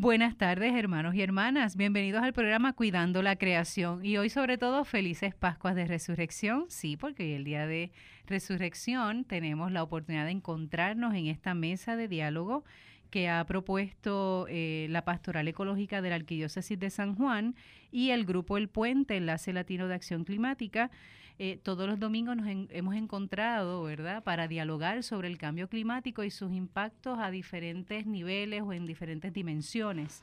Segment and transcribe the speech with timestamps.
[0.00, 1.74] Buenas tardes, hermanos y hermanas.
[1.74, 4.04] Bienvenidos al programa Cuidando la Creación.
[4.04, 6.66] Y hoy, sobre todo, felices Pascuas de Resurrección.
[6.68, 7.90] Sí, porque hoy el día de
[8.24, 12.62] Resurrección tenemos la oportunidad de encontrarnos en esta mesa de diálogo
[13.10, 17.54] que ha propuesto eh, la Pastoral Ecológica de la Arquidiócesis de San Juan
[17.90, 20.90] y el Grupo El Puente, Enlace Latino de Acción Climática.
[21.38, 26.30] Eh, todos los domingos nos hemos encontrado, ¿verdad?, para dialogar sobre el cambio climático y
[26.30, 30.22] sus impactos a diferentes niveles o en diferentes dimensiones.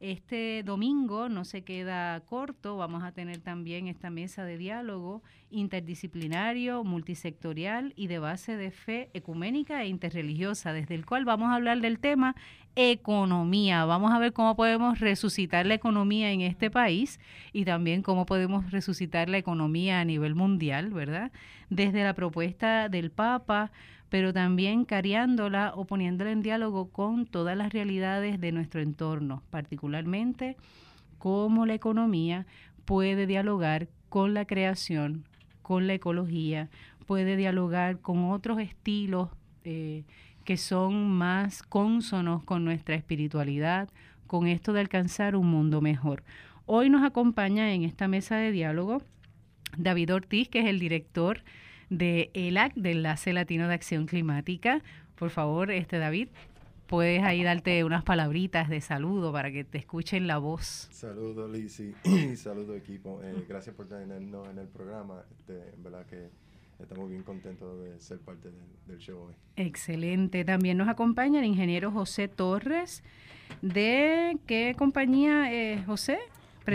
[0.00, 6.84] Este domingo no se queda corto, vamos a tener también esta mesa de diálogo interdisciplinario,
[6.84, 11.82] multisectorial y de base de fe ecuménica e interreligiosa, desde el cual vamos a hablar
[11.82, 12.34] del tema
[12.76, 13.84] economía.
[13.84, 17.20] Vamos a ver cómo podemos resucitar la economía en este país
[17.52, 21.30] y también cómo podemos resucitar la economía a nivel mundial, ¿verdad?
[21.68, 23.70] Desde la propuesta del Papa
[24.10, 30.56] pero también cariándola o poniéndola en diálogo con todas las realidades de nuestro entorno, particularmente
[31.18, 32.46] cómo la economía
[32.84, 35.24] puede dialogar con la creación,
[35.62, 36.68] con la ecología,
[37.06, 39.30] puede dialogar con otros estilos
[39.64, 40.04] eh,
[40.44, 43.88] que son más cónsonos con nuestra espiritualidad,
[44.26, 46.24] con esto de alcanzar un mundo mejor.
[46.66, 49.02] Hoy nos acompaña en esta mesa de diálogo
[49.76, 51.42] David Ortiz, que es el director
[51.90, 54.82] de ELAC, del Enlace Latino de Acción Climática.
[55.16, 56.28] Por favor, este David,
[56.86, 60.88] puedes ahí darte unas palabritas de saludo para que te escuchen la voz.
[60.90, 63.20] Saludos, Lizzy, y saludos, equipo.
[63.22, 65.22] Eh, gracias por tenernos en el programa.
[65.36, 66.30] Este, en verdad que
[66.80, 68.50] estamos bien contentos de ser parte
[68.86, 69.34] del, show hoy.
[69.56, 70.44] Excelente.
[70.44, 73.02] También nos acompaña el ingeniero José Torres.
[73.62, 76.18] ¿De qué compañía, eh, José?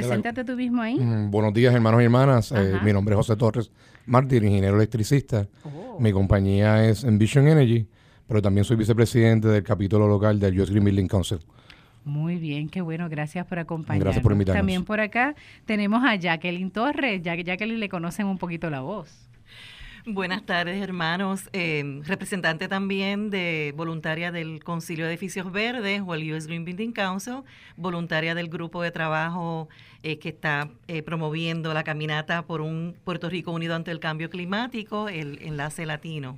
[0.02, 1.00] Preséntate tú mismo ahí.
[1.00, 2.52] Mm, buenos días, hermanos y hermanas.
[2.52, 3.72] Eh, mi nombre es José Torres
[4.06, 5.48] Martín, ingeniero electricista.
[5.64, 5.98] Oh.
[6.00, 7.88] Mi compañía es Envision Energy,
[8.28, 11.40] pero también soy vicepresidente del capítulo local del US Green Building Council.
[12.04, 14.04] Muy bien, qué bueno, gracias por acompañarnos.
[14.04, 14.60] Gracias por invitarnos.
[14.60, 15.34] También por acá
[15.66, 19.25] tenemos a Jacqueline Torres, ya que Jacqueline le conocen un poquito la voz.
[20.08, 21.50] Buenas tardes, hermanos.
[21.52, 26.92] Eh, representante también de voluntaria del Concilio de Edificios Verdes o el US Green Building
[26.92, 27.38] Council,
[27.76, 29.68] voluntaria del grupo de trabajo
[30.04, 34.30] eh, que está eh, promoviendo la caminata por un Puerto Rico unido ante el cambio
[34.30, 36.38] climático, el Enlace Latino.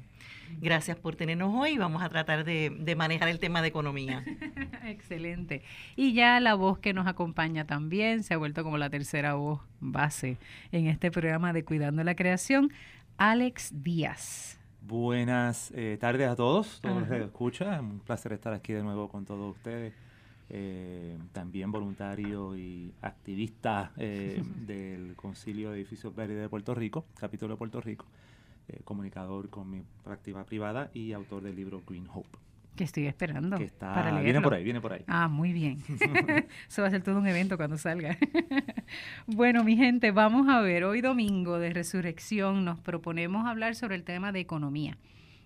[0.61, 1.77] Gracias por tenernos hoy.
[1.77, 4.23] Vamos a tratar de manejar el tema de economía.
[4.85, 5.61] Excelente.
[5.97, 9.59] Y ya la voz que nos acompaña también se ha vuelto como la tercera voz
[9.81, 10.37] base
[10.71, 12.71] en este programa de Cuidando la Creación.
[13.17, 14.59] Alex Díaz.
[14.81, 17.83] Buenas eh, tardes a todos, todos los que escuchan.
[17.83, 19.93] Un placer estar aquí de nuevo con todos ustedes.
[20.49, 27.55] Eh, también voluntario y activista eh, del Concilio de Edificios Verdes de Puerto Rico, capítulo
[27.55, 28.05] de Puerto Rico,
[28.83, 32.37] comunicador con mi práctica privada y autor del libro Green Hope
[32.77, 33.57] que estoy esperando.
[33.57, 35.03] Que está, viene por ahí, viene por ahí.
[35.07, 35.79] Ah, muy bien.
[36.69, 38.17] Eso va a ser todo un evento cuando salga.
[39.27, 40.85] bueno, mi gente, vamos a ver.
[40.85, 44.97] Hoy domingo de resurrección nos proponemos hablar sobre el tema de economía.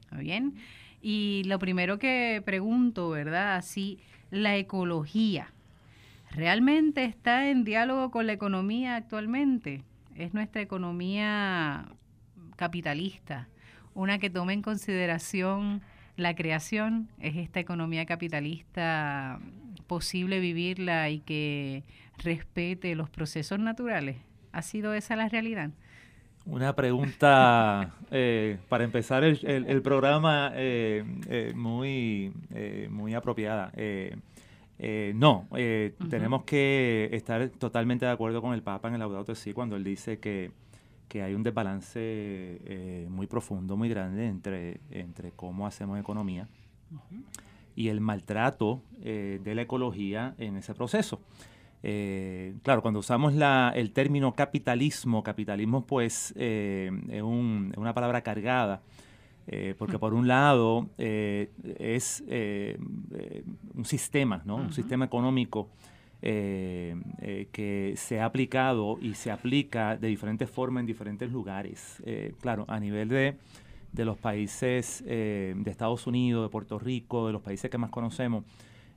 [0.01, 0.53] ¿Está bien?
[1.01, 3.55] Y lo primero que pregunto, ¿verdad?
[3.55, 3.97] Así,
[4.29, 5.51] la ecología.
[6.29, 9.81] ¿Realmente está en diálogo con la economía actualmente?
[10.15, 11.87] ¿Es nuestra economía
[12.55, 13.47] capitalista
[13.93, 15.81] una que toma en consideración
[16.21, 19.39] la creación, es esta economía capitalista
[19.87, 21.83] posible vivirla y que
[22.17, 24.17] respete los procesos naturales.
[24.53, 25.71] ¿Ha sido esa la realidad?
[26.45, 32.33] Una pregunta eh, para empezar el, programa eh, eh, muy,
[32.89, 33.71] muy apropiada.
[35.13, 35.47] no,
[36.09, 39.83] tenemos que estar totalmente de acuerdo con el Papa en el Laudato Si cuando él
[39.83, 40.51] dice que
[41.11, 46.47] que hay un desbalance eh, muy profundo, muy grande entre, entre cómo hacemos economía
[47.75, 51.19] y el maltrato eh, de la ecología en ese proceso.
[51.83, 58.81] Eh, claro, cuando usamos la, el término capitalismo, capitalismo pues es, una palabra cargada,
[59.77, 62.23] porque por un lado es
[63.75, 64.55] un sistema, ¿no?
[64.55, 65.67] un sistema económico
[66.23, 71.99] eh, eh, que se ha aplicado y se aplica de diferentes formas en diferentes lugares.
[72.05, 73.37] Eh, claro, a nivel de,
[73.91, 78.43] de los países de Estados Unidos, de Puerto Rico, de los países que más conocemos,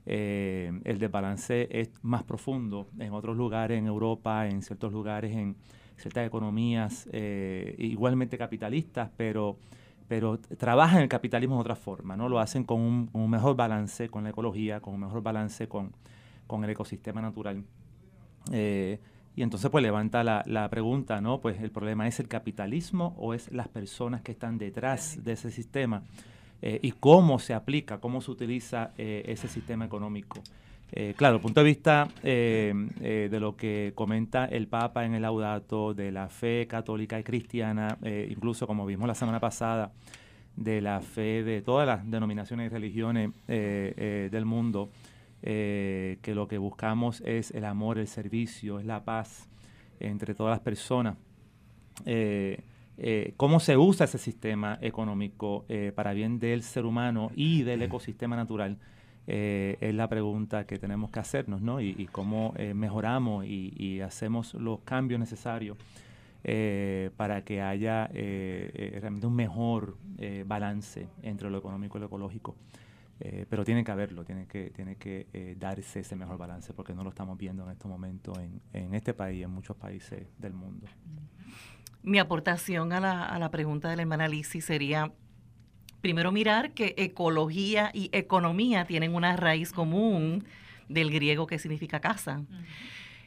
[0.05, 5.55] el desbalance es más profundo en otros lugares, en Europa, en ciertos lugares, en
[5.97, 7.09] ciertas economías
[7.77, 9.57] igualmente capitalistas, pero
[10.07, 12.29] pero trabajan el capitalismo de otra forma, ¿no?
[12.29, 15.93] Lo hacen con un, un mejor balance con la ecología, con un mejor balance con,
[16.47, 17.63] con el ecosistema natural.
[18.51, 18.99] Eh,
[19.35, 21.41] y entonces pues levanta la, pregunta, ¿no?
[21.41, 25.51] Pues el problema es el capitalismo o es las personas que están detrás de ese
[25.51, 26.03] sistema
[26.61, 30.41] eh, y cómo se aplica, cómo se utiliza eh, ese sistema económico.
[30.91, 35.93] Eh, claro, el punto de vista de lo que comenta el Papa en el Laudato,
[35.93, 37.97] de la fe católica y cristiana,
[38.29, 39.91] incluso como vimos la semana pasada,
[40.55, 44.89] de la fe de todas las denominaciones y religiones del mundo,
[45.45, 49.47] que lo que buscamos es el amor, el servicio, es la paz
[49.99, 51.17] entre todas las personas.
[53.37, 55.65] cómo se usa ese sistema económico
[55.95, 58.77] para bien del ser humano y del ecosistema natural
[59.27, 61.81] eh, es la pregunta que tenemos que hacernos, ¿no?
[61.81, 65.77] Y, cómo eh, mejoramos y, hacemos los cambios necesarios
[66.43, 69.97] eh, para que haya realmente un mejor
[70.45, 72.55] balance entre lo económico y lo ecológico.
[73.49, 77.09] Pero tiene que haberlo, tiene que, tiene que darse ese mejor balance porque no lo
[77.09, 80.87] estamos viendo en este momento en, en este país y en muchos países del mundo.
[82.03, 84.29] Mi aportación a la, a la pregunta de la hermana
[84.59, 85.11] sería
[86.01, 90.45] primero mirar que ecología y economía tienen una raíz común
[90.87, 92.43] del griego que significa casa.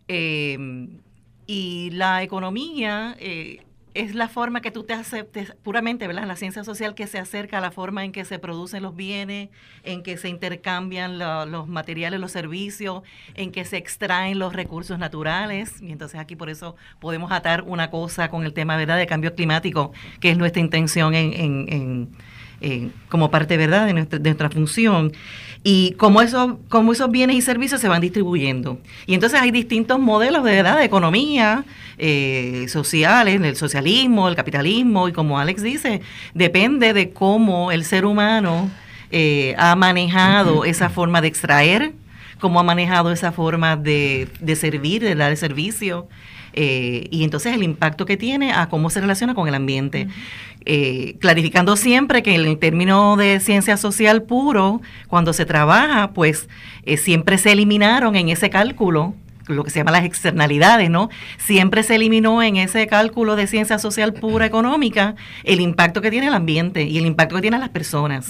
[0.07, 1.01] Em,
[1.45, 3.65] y la economía eh,
[3.99, 6.25] es la forma que tú te aceptes, puramente, ¿verdad?
[6.25, 9.49] La ciencia social que se acerca a la forma en que se producen los bienes,
[9.83, 13.03] en que se intercambian los materiales, los servicios,
[13.35, 15.83] en que se extraen los recursos naturales.
[15.83, 19.35] Y entonces aquí por eso podemos atar una cosa con el tema, ¿verdad?, de cambio
[19.35, 22.09] climático, que es nuestra intención en
[22.61, 25.13] eh, como parte verdad de nuestra, de nuestra función
[25.65, 28.79] y cómo, eso, cómo esos bienes y servicios se van distribuyendo.
[29.07, 31.65] Y entonces hay distintos modelos de, edad de economía
[31.99, 36.01] eh, sociales, el socialismo, el capitalismo, y como Alex dice,
[36.35, 38.71] depende de cómo el ser humano
[39.11, 41.93] eh, ha manejado esa forma de extraer,
[42.41, 46.09] cómo ha manejado esa forma de, de servir, de dar servicio.
[47.11, 50.09] Y entonces el impacto que tiene a cómo se relaciona con el ambiente.
[50.71, 56.49] Eh, clarificando siempre que en el término de ciencia social puro, cuando se trabaja, pues
[56.83, 59.15] eh, siempre se eliminaron en ese cálculo
[59.47, 61.09] lo que se llama las externalidades, ¿no?
[61.39, 66.27] Siempre se eliminó en ese cálculo de ciencia social pura económica el impacto que tiene
[66.27, 68.29] el ambiente y el impacto que tiene las personas.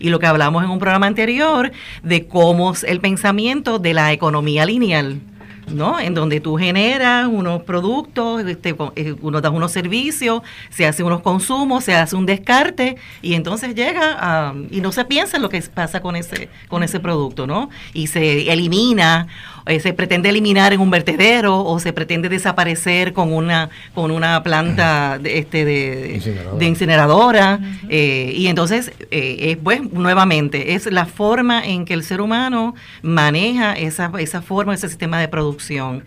[0.00, 1.70] Y lo que hablamos en un programa anterior
[2.02, 5.20] de cómo es el pensamiento de la economía lineal.
[5.66, 5.98] ¿No?
[5.98, 11.22] En donde tú generas unos productos, este, eh, uno da unos servicios, se hace unos
[11.22, 15.48] consumos, se hace un descarte y entonces llega a, y no se piensa en lo
[15.48, 17.70] que pasa con ese con ese producto, ¿no?
[17.92, 19.26] Y se elimina
[19.66, 24.42] eh, se pretende eliminar en un vertedero o se pretende desaparecer con una con una
[24.42, 27.58] planta de, este de incineradora,
[27.88, 33.72] eh, y entonces eh, pues nuevamente es la forma en que el ser humano maneja
[33.74, 36.04] esa esa forma ese sistema de producción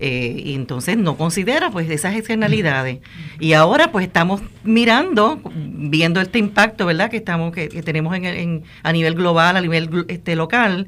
[0.00, 2.98] y entonces no considera pues esas externalidades.
[3.40, 8.92] Y ahora pues estamos mirando viendo este impacto verdad que estamos que, tenemos en, a
[8.92, 10.86] nivel global a nivel este local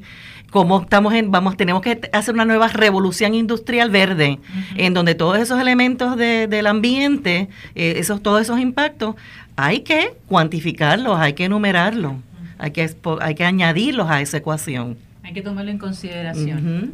[0.51, 4.37] cómo estamos en, vamos, tenemos que hacer una nueva revolución industrial verde,
[4.75, 9.15] en donde todos esos elementos del ambiente, eh, esos, todos esos impactos,
[9.55, 12.13] hay que cuantificarlos, hay que enumerarlos,
[12.59, 12.89] hay que,
[13.21, 14.97] hay que añadirlos a esa ecuación.
[15.23, 16.93] Hay que tomarlo en consideración.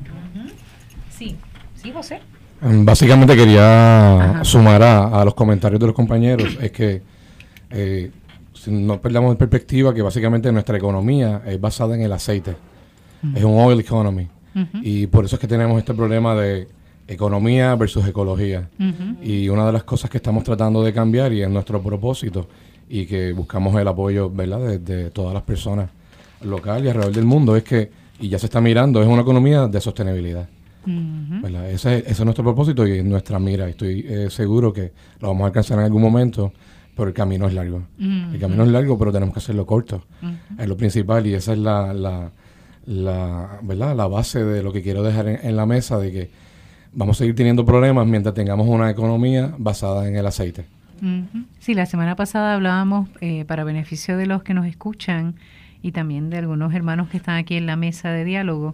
[1.10, 1.36] Sí,
[1.82, 2.20] sí, José.
[2.62, 7.02] Mm, básicamente quería sumar a, los comentarios de los compañeros, es que
[7.70, 8.12] eh,
[8.68, 12.56] no perdamos en perspectiva que básicamente nuestra economía es basada en el aceite.
[13.36, 14.28] Es un oil economy.
[14.82, 16.68] Y por eso es que tenemos este problema de
[17.08, 18.70] economía versus ecología.
[19.22, 22.48] Y una de las cosas que estamos tratando de cambiar y es nuestro propósito
[22.90, 24.80] y que buscamos el apoyo ¿verdad?
[24.80, 25.90] De, todas las personas
[26.42, 29.68] locales y alrededor del mundo es que, y ya se está mirando, es una economía
[29.68, 30.48] de sostenibilidad.
[31.70, 33.68] Ese, es nuestro propósito y nuestra mira.
[33.68, 36.54] Estoy eh, seguro que lo vamos a alcanzar en algún momento,
[36.96, 37.84] pero el camino es largo.
[38.00, 40.04] El camino es largo, pero tenemos que hacerlo corto.
[40.58, 42.32] Es lo principal y esa es la
[42.88, 43.96] la, ¿verdad?
[43.96, 46.30] la base de lo que quiero dejar en, la mesa, de que
[46.94, 50.66] vamos a seguir teniendo problemas mientras tengamos una economía basada en el aceite.
[51.60, 55.36] Sí, la semana pasada hablábamos, eh, para beneficio de los que nos escuchan
[55.84, 58.74] y también de algunos hermanos que están aquí en la mesa de diálogo,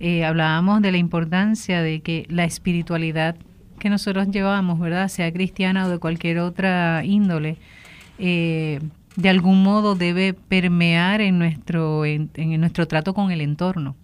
[0.00, 3.36] eh, hablábamos de la importancia de que la espiritualidad
[3.78, 5.08] que nosotros llevamos, ¿verdad?
[5.08, 7.58] Sea cristiana o de cualquier otra índole,
[8.18, 8.80] eh,
[9.16, 13.94] de algún modo debe permear en nuestro, en, nuestro trato con el entorno.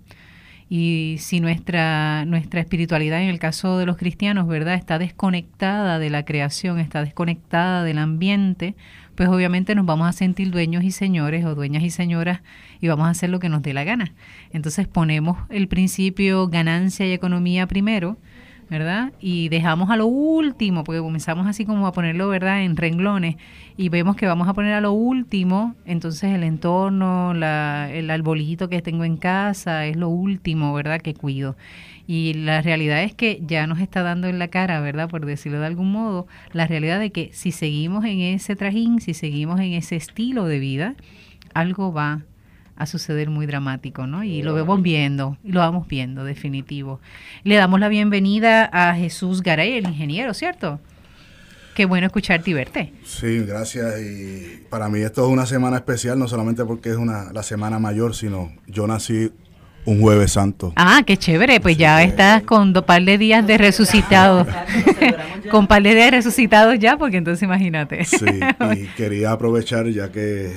[0.69, 6.11] Y si nuestra, nuestra espiritualidad, en el caso de los cristianos, ¿verdad?, está desconectada de
[6.11, 8.77] la creación, está desconectada del ambiente,
[9.15, 12.41] pues obviamente nos vamos a sentir dueños y señores o dueñas y señoras
[12.81, 14.13] y vamos a hacer lo que nos dé la gana.
[14.53, 18.17] Entonces ponemos el principio ganancia y economía primero,
[18.71, 19.13] ¿verdad?
[19.21, 23.35] Y dejamos a lo último, porque comenzamos así como a ponerlo, ¿verdad?, en renglones,
[23.77, 28.69] y vemos que vamos a poner a lo último, entonces el entorno, la, el arbolito
[28.69, 31.57] que tengo en casa, es lo último, ¿verdad?, que cuido.
[32.13, 35.09] Y la realidad es que ya nos está dando en la cara, ¿verdad?
[35.09, 39.15] Por decirlo de algún modo, la realidad de que si seguimos en ese trajín, si
[39.15, 40.97] seguimos en ese estilo de vida,
[41.55, 42.23] algo va
[42.75, 44.25] a suceder muy dramático, ¿no?
[44.25, 46.99] Y lo vemos viendo, lo vamos viendo, definitivo.
[47.45, 50.81] Le damos la bienvenida a Jesús Garay, el ingeniero, ¿cierto?
[51.77, 52.93] Qué bueno escucharte y verte.
[53.05, 54.01] Sí, gracias.
[54.01, 57.79] Y para mí esto es una semana especial, no solamente porque es una, la semana
[57.79, 59.31] mayor, sino yo nací
[59.85, 60.73] un jueves santo.
[60.77, 64.47] Ah, qué chévere, pues ya estás con dos par de días de resucitados.
[65.51, 68.05] con par de días de resucitados ya, porque entonces imagínate.
[68.05, 68.27] Sí,
[68.77, 70.53] y quería aprovechar ya que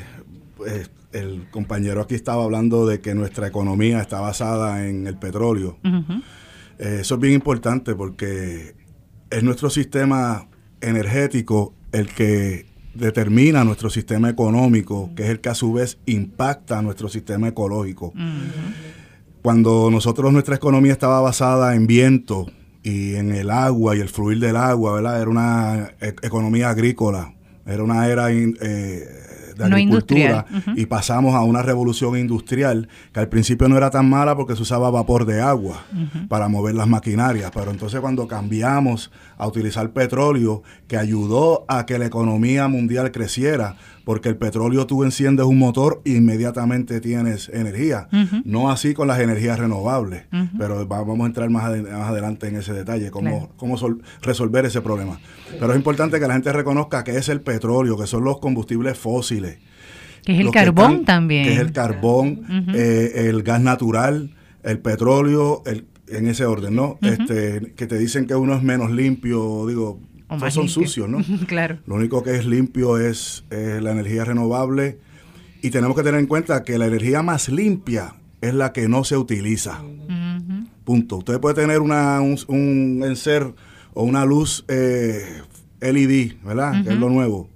[0.57, 5.77] pues, el compañero aquí estaba hablando de que nuestra economía está basada en el petróleo.
[6.79, 8.75] Eh, eso es bien importante porque
[9.29, 10.47] es nuestro sistema
[10.81, 16.81] energético el que determina nuestro sistema económico, que es el que a su vez impacta
[16.81, 18.13] nuestro sistema ecológico.
[19.43, 22.47] Cuando nosotros nuestra economía estaba basada en viento
[22.81, 25.21] y en el agua y el fluir del agua, ¿verdad?
[25.21, 27.33] Era una e-, economía agrícola,
[27.65, 29.03] era una era eh,
[29.55, 30.45] de agricultura
[30.75, 34.61] y pasamos a una revolución industrial que al principio no era tan mala porque se
[34.61, 35.83] usaba vapor de agua
[36.27, 41.97] para mover las maquinarias, pero entonces cuando cambiamos a utilizar petróleo que ayudó a que
[41.97, 48.07] la economía mundial creciera, porque el petróleo tú enciendes un motor e inmediatamente tienes energía.
[48.43, 50.23] No así con las energías renovables,
[50.57, 53.77] pero vamos a entrar más, adelante en ese detalle, cómo, cómo
[54.21, 55.19] resolver ese problema.
[55.59, 58.97] Pero es importante que la gente reconozca que es el petróleo, que son los combustibles
[58.97, 59.57] fósiles.
[60.23, 61.45] Que es el carbón también.
[61.45, 64.31] Que es el carbón, eh, el gas natural,
[64.63, 66.97] el petróleo, el, en ese orden, ¿no?
[67.01, 69.99] este, que te dicen que uno es menos limpio, digo,
[70.49, 71.19] son sucios, ¿no?
[71.47, 71.79] claro.
[71.85, 74.99] Lo único que es limpio es, la energía renovable
[75.61, 79.03] y tenemos que tener en cuenta que la energía más limpia es la que no
[79.03, 79.81] se utiliza.
[80.83, 81.17] Punto.
[81.17, 83.53] Usted puede tener una, un, un encer
[83.93, 85.41] o una luz eh,
[85.79, 86.83] LED, ¿verdad?
[86.83, 87.49] Que es lo nuevo.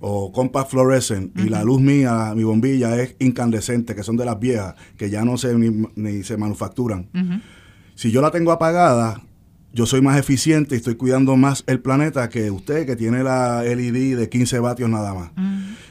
[0.00, 1.36] O compact fluorescent.
[1.38, 5.24] Y la luz mía, mi bombilla, es incandescente, que son de las viejas, que ya
[5.24, 7.08] no se ni, se manufacturan.
[7.94, 9.22] Si yo la tengo apagada,
[9.72, 13.62] yo soy más eficiente y estoy cuidando más el planeta que usted que tiene la
[13.62, 15.30] LED de 15 vatios nada más.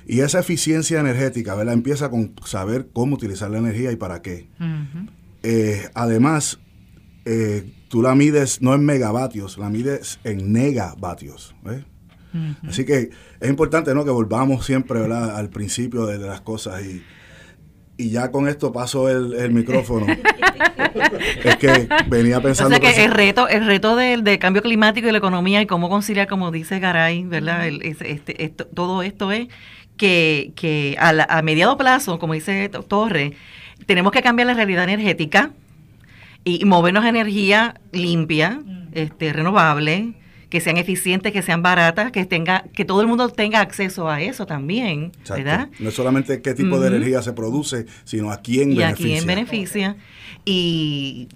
[0.08, 1.74] Y esa eficiencia energética, ¿verdad?
[1.74, 4.48] Empieza con saber cómo utilizar la energía y para qué.
[5.44, 6.60] Eh, además,
[7.28, 11.56] eh, tú la mides no en megavatios, la mides en negavatios.
[12.68, 14.06] Así que es importante ¿no?
[14.06, 15.36] que volvamos siempre ¿verdad?
[15.36, 17.02] al principio de las cosas y
[17.98, 20.06] y ya con esto paso el, micrófono.
[21.44, 22.76] es que venía pensando...
[22.76, 25.90] O sea que, el reto, el reto del, cambio climático y la economía y cómo
[25.90, 27.68] conciliar, como dice Garay, ¿verdad?
[27.68, 29.48] este, todo esto es
[29.98, 33.34] que, que a, a, mediado plazo, como dice Torre,
[33.88, 35.52] tenemos que cambiar la realidad energética
[36.48, 38.62] y movernos a energía limpia,
[38.94, 40.14] este, renovable,
[40.50, 44.22] que sean eficientes, que sean baratas, que tenga, que todo el mundo tenga acceso a
[44.22, 45.70] eso también, ¿verdad?
[45.80, 49.06] No es solamente qué tipo de energía se produce, sino a quién y beneficia.
[49.06, 49.96] a quién beneficia.
[50.46, 51.28] Y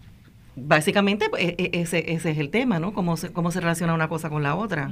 [0.63, 2.93] básicamente pues, e, e, ese, ese, es el tema, ¿no?
[2.93, 4.89] Cómo se, cómo se relaciona una cosa con la otra.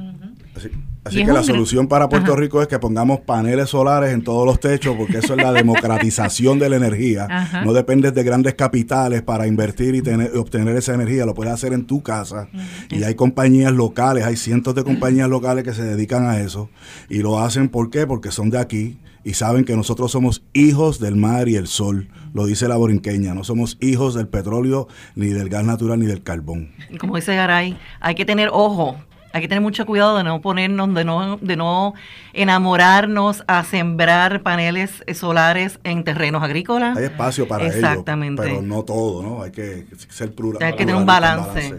[1.03, 4.59] Así, que la solución para Puerto Rico es que pongamos paneles solares en todos los
[4.59, 7.63] techos, porque eso es la democratización de la energía.
[7.63, 11.73] No dependes de grandes capitales para invertir y tener, obtener esa energía, lo puedes hacer
[11.73, 12.49] en tu casa.
[12.89, 16.69] Y hay compañías locales, hay cientos de compañías locales que se dedican a eso.
[17.09, 18.05] Y lo hacen, ¿por qué?
[18.05, 22.09] Porque son de aquí y saben que nosotros somos hijos del mar y el sol,
[22.33, 26.23] lo dice la borinqueña, no somos hijos del petróleo, ni del gas natural, ni del
[26.23, 26.71] carbón.
[26.99, 28.97] Como dice Garay, hay que tener ojo,
[29.31, 31.93] hay que tener mucho cuidado de no ponernos, de no, de no
[32.33, 36.97] enamorarnos a sembrar paneles solares en terrenos agrícolas.
[36.97, 38.41] Hay espacio para Exactamente.
[38.41, 39.43] pero no todo, ¿no?
[39.43, 40.63] Hay que ser plural.
[40.63, 41.77] Hay que tener un balance.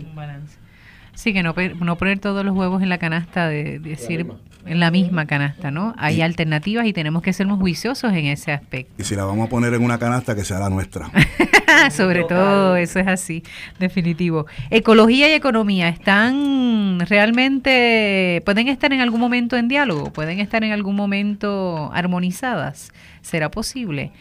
[1.14, 4.26] Sí, que no, no poner todos los huevos en la canasta de, decir
[4.66, 5.94] en la misma canasta, ¿no?
[5.96, 8.92] Hay alternativas y tenemos que ser muy juiciosos en ese aspecto.
[8.98, 11.10] Y si la vamos a poner en una canasta, que sea la nuestra.
[11.90, 13.42] Sobre todo, eso es así,
[13.78, 14.46] definitivo.
[14.70, 20.72] Ecología y economía están realmente, pueden estar en algún momento en diálogo, pueden estar en
[20.72, 22.92] algún momento armonizadas.
[23.22, 24.12] ¿Será posible?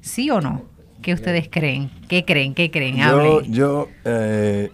[0.00, 0.64] ¿Sí o no?
[1.02, 1.90] ¿Qué ustedes creen?
[2.08, 2.54] ¿Qué creen?
[2.54, 2.96] ¿Qué creen?
[2.96, 4.70] Yo, yo eh,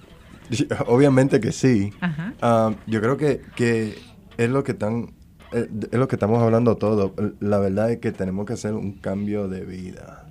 [0.87, 1.93] obviamente que sí.
[2.41, 3.99] Ah, yo creo que, que
[4.37, 5.15] es lo que están
[5.55, 7.15] eh, es lo que estamos hablando todo.
[7.41, 10.27] La verdad es que tenemos que hacer un cambio de vida.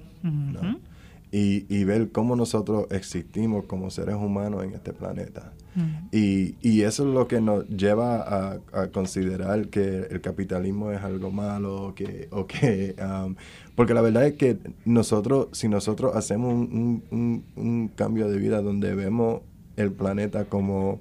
[1.32, 5.54] y, ver cómo nosotros existimos como seres humanos en este planeta.
[6.12, 11.32] y, y, eso es lo que nos lleva a, considerar que el capitalismo es algo
[11.32, 12.96] malo que, o que...
[13.02, 13.36] Um,
[13.76, 18.94] porque la verdad es que nosotros, si nosotros hacemos un, un, cambio de vida donde
[18.94, 19.42] vemos
[19.76, 21.00] el planeta como...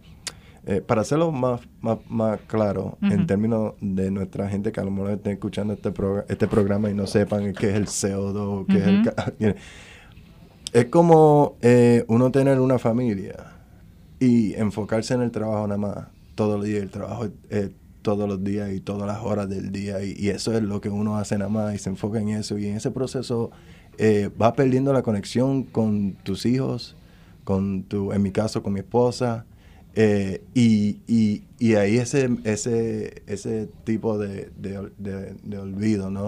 [0.65, 5.11] Eh, para hacerlo más, más, claro, en términos de nuestra gente que a lo mejor
[5.11, 5.93] estén escuchando este,
[6.29, 8.85] este programa y no sepan qué es el CO2, qué es
[9.41, 9.57] el...
[10.73, 13.35] Es como eh, uno tener una familia
[14.21, 16.83] y enfocarse en el trabajo nada más todos los días.
[16.83, 17.71] El trabajo es
[18.03, 21.17] todos los días y todas las horas del día y, eso es lo que uno
[21.17, 23.51] hace nada más y se enfoca en eso y en ese proceso
[23.99, 26.97] eh, va perdiendo la conexión con tus hijos,
[27.45, 29.47] con tu, en mi caso con mi esposa,
[29.95, 36.25] eh, y, y, y, ahí ese, ese, ese tipo de, de, olvido, ¿no?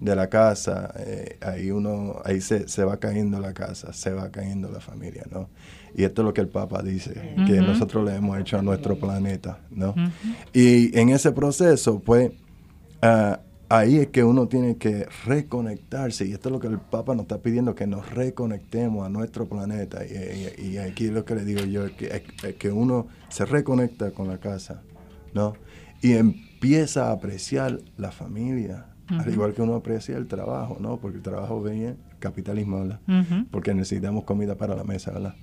[0.00, 4.30] De la casa, eh, ahí uno, ahí se, se, va cayendo la casa, se va
[4.30, 5.48] cayendo la familia, ¿no?
[5.94, 8.98] Y esto es lo que el Papa dice, que nosotros le hemos hecho a nuestro
[8.98, 9.94] planeta, ¿no?
[10.52, 12.32] Y en ese proceso, pues,
[13.02, 13.36] uh,
[13.68, 17.22] ahí es que uno tiene que reconectarse, y esto es lo que el Papa nos
[17.22, 20.04] está pidiendo, que nos reconectemos a nuestro planeta.
[20.04, 24.28] Y, y, aquí lo que le digo yo es que, que, uno se reconecta con
[24.28, 24.82] la casa,
[25.34, 25.54] ¿no?
[26.02, 30.98] Y empieza a apreciar la familia, al igual que uno aprecia el trabajo, ¿no?
[30.98, 33.00] Porque el trabajo viene, capitalismo, ¿verdad?
[33.50, 35.34] Porque necesitamos comida para la mesa, ¿verdad?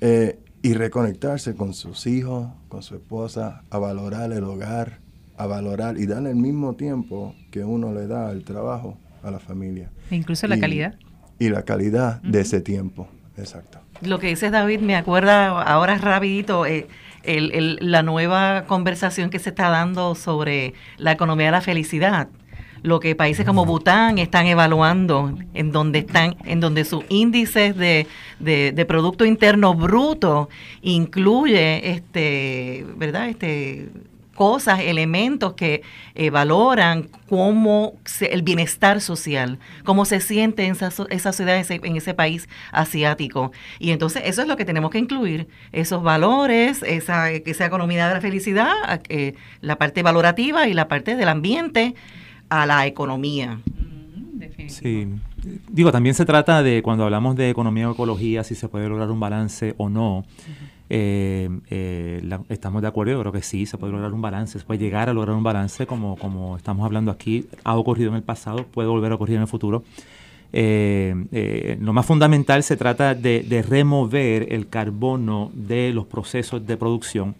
[0.00, 5.00] Eh, y reconectarse con sus hijos, con su esposa, a valorar el hogar,
[5.38, 9.38] a valorar y darle el mismo tiempo que uno le da al trabajo a la
[9.38, 9.90] familia.
[10.10, 10.96] E incluso la calidad.
[11.38, 13.78] Y la calidad de ese tiempo, exacto.
[14.02, 16.88] Lo que dices David me acuerda ahora rapidito eh,
[17.24, 22.28] la nueva conversación que se está dando sobre la economía de la felicidad
[22.82, 28.06] lo que países como Bután están evaluando, en donde están, en donde sus índices de,
[28.38, 30.48] de, de, Producto Interno Bruto
[30.82, 33.30] incluye este, ¿verdad?
[33.30, 33.88] Este
[34.38, 35.82] cosas, elementos que
[36.14, 42.14] eh, valoran cómo el bienestar social, cómo se siente en esa, esa ciudad, en ese
[42.14, 43.50] país asiático.
[43.80, 48.14] Y entonces eso es lo que tenemos que incluir, esos valores, esa, esa economía de
[48.14, 51.96] la felicidad, eh, la parte valorativa y la parte del ambiente
[52.48, 53.58] a la economía.
[54.68, 55.08] Sí,
[55.68, 59.10] digo, también se trata de cuando hablamos de economía o ecología, si se puede lograr
[59.10, 60.24] un balance o no.
[60.90, 64.64] Eh, eh, estamos de acuerdo, yo creo que sí, se puede lograr un balance, se
[64.64, 68.22] puede llegar a lograr un balance como, como estamos hablando aquí, ha ocurrido en el
[68.22, 69.84] pasado, puede volver a ocurrir en el futuro.
[70.50, 77.34] Eh, lo más fundamental se trata de, remover el carbono de los procesos de producción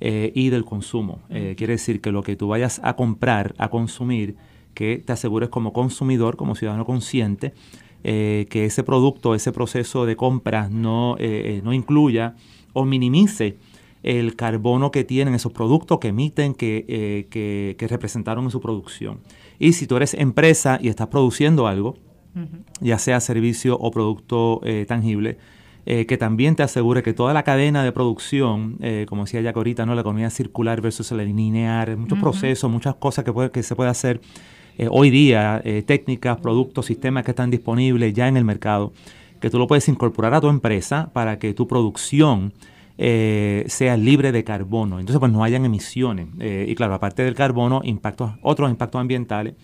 [0.00, 1.20] y del consumo.
[1.28, 4.34] quiere decir que lo que tú vayas a comprar, a consumir,
[4.72, 7.52] que te asegures como consumidor, como ciudadano consciente,
[8.02, 11.18] que ese producto, ese proceso de compra no,
[11.62, 12.34] no incluya
[12.72, 13.58] o minimice
[14.02, 19.20] el carbono que tienen esos productos que emiten, que, eh, que, representaron en su producción.
[19.58, 21.96] Y si tú eres empresa y estás produciendo algo,
[22.80, 25.38] ya sea servicio o producto eh, tangible,
[25.84, 28.78] eh, que también te asegure que toda la cadena de producción,
[29.08, 29.94] como decía ya ahorita, ¿no?
[29.94, 33.90] la economía circular versus la lineal, muchos procesos, muchas cosas que, puede, que se puede
[33.90, 34.20] hacer
[34.90, 38.92] hoy día, técnicas, productos, sistemas que están disponibles ya en el mercado
[39.40, 42.52] que tú lo puedes incorporar a tu empresa para que tu producción
[42.98, 45.00] eh, sea libre de carbono.
[45.00, 46.28] Entonces, pues no hayan emisiones.
[46.38, 49.54] Eh, y claro, aparte del carbono, impactos, otros impactos ambientales,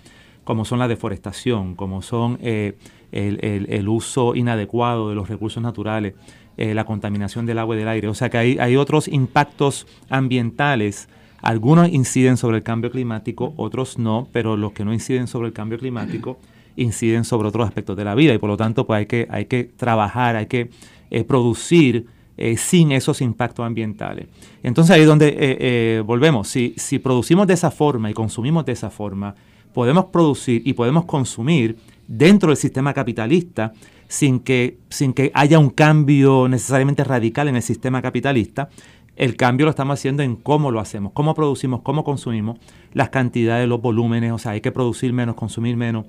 [0.43, 2.79] como son la deforestación, como son eh,
[3.13, 6.15] el, uso inadecuado de los recursos naturales,
[6.57, 8.09] la contaminación del agua y del aire.
[8.09, 11.09] O sea que hay, hay otros impactos ambientales.
[11.43, 15.53] Algunos inciden sobre el cambio climático, otros no, pero los que no inciden sobre el
[15.53, 16.39] cambio climático
[16.77, 19.47] inciden sobre otros aspectos de la vida y por lo tanto pues hay que, hay
[19.47, 20.71] que trabajar, hay que
[21.11, 24.27] eh, producir eh, sin esos impactos ambientales.
[24.63, 28.73] Entonces ahí es donde eh, volvemos, si, si producimos de esa forma y consumimos de
[28.73, 29.35] esa forma,
[29.73, 31.77] podemos producir y podemos consumir
[32.09, 33.73] dentro del sistema capitalista
[34.09, 38.69] sin que, sin que haya un cambio necesariamente radical en el sistema capitalista.
[39.17, 42.59] El cambio lo estamos haciendo en cómo lo hacemos, cómo producimos, cómo consumimos,
[42.93, 46.07] las cantidades, los volúmenes, o sea, hay que producir menos, consumir menos,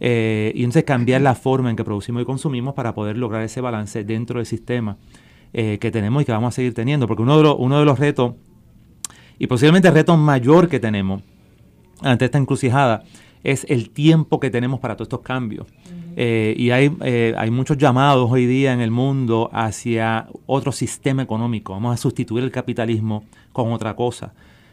[0.00, 3.60] eh, y entonces cambiar la forma en que producimos y consumimos para poder lograr ese
[3.60, 4.96] balance dentro del sistema
[5.52, 7.06] eh, que tenemos y que vamos a seguir teniendo.
[7.06, 8.34] Porque uno de, los, uno de los retos,
[9.38, 11.22] y posiblemente el reto mayor que tenemos
[12.00, 13.02] ante esta encrucijada,
[13.44, 15.66] es el tiempo que tenemos para todos estos cambios.
[16.16, 16.90] Eh, y hay,
[17.36, 21.72] hay muchos llamados hoy día en el mundo hacia otro sistema económico.
[21.72, 24.32] Vamos a sustituir el capitalismo con otra cosa.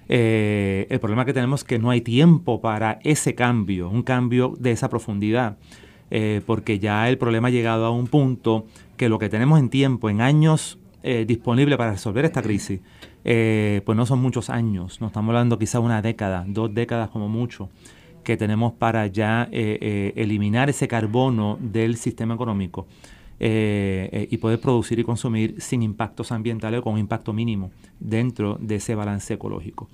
[0.10, 4.54] Eh, el problema que tenemos es que no hay tiempo para ese cambio, un cambio
[4.60, 5.58] de esa profundidad.
[6.10, 8.66] eh, porque ya el problema ha llegado a un punto
[8.96, 12.80] que lo que tenemos en tiempo, en años eh, disponibles para resolver esta crisis,
[13.26, 17.28] eh, pues no son muchos años, no estamos hablando quizá una década, dos décadas como
[17.28, 17.70] mucho,
[18.24, 22.86] que tenemos para ya eliminar ese carbono del sistema económico.
[23.40, 28.76] Y poder producir y consumir sin impactos ambientales o con un impacto mínimo dentro de
[28.76, 29.90] ese balance ecológico.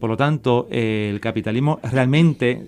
[0.00, 2.66] por lo tanto, el capitalismo realmente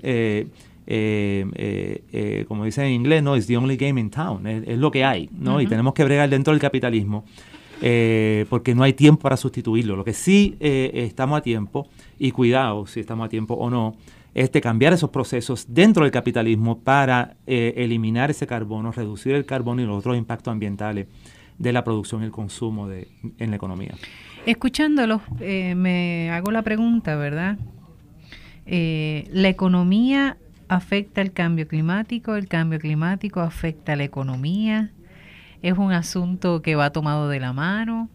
[0.90, 4.78] eh, eh, eh, como dicen en inglés, no, es the only game in town, es,
[4.78, 5.60] lo que hay, ¿no?
[5.60, 7.24] Y tenemos que bregar dentro del capitalismo
[8.48, 9.96] porque no hay tiempo para sustituirlo.
[9.96, 13.96] Lo que sí estamos a tiempo, y cuidado si estamos a tiempo o no,
[14.38, 19.86] es cambiar esos procesos dentro del capitalismo para eliminar ese carbono, reducir el carbono y
[19.86, 21.08] los otros impactos ambientales
[21.58, 23.94] de la producción y el consumo de, en la economía.
[24.46, 27.58] Escuchándolos, me hago la pregunta, ¿verdad?
[28.66, 30.36] la economía
[30.68, 34.92] afecta el cambio climático, el cambio climático afecta la economía,
[35.62, 38.08] es un asunto que va tomado de la mano,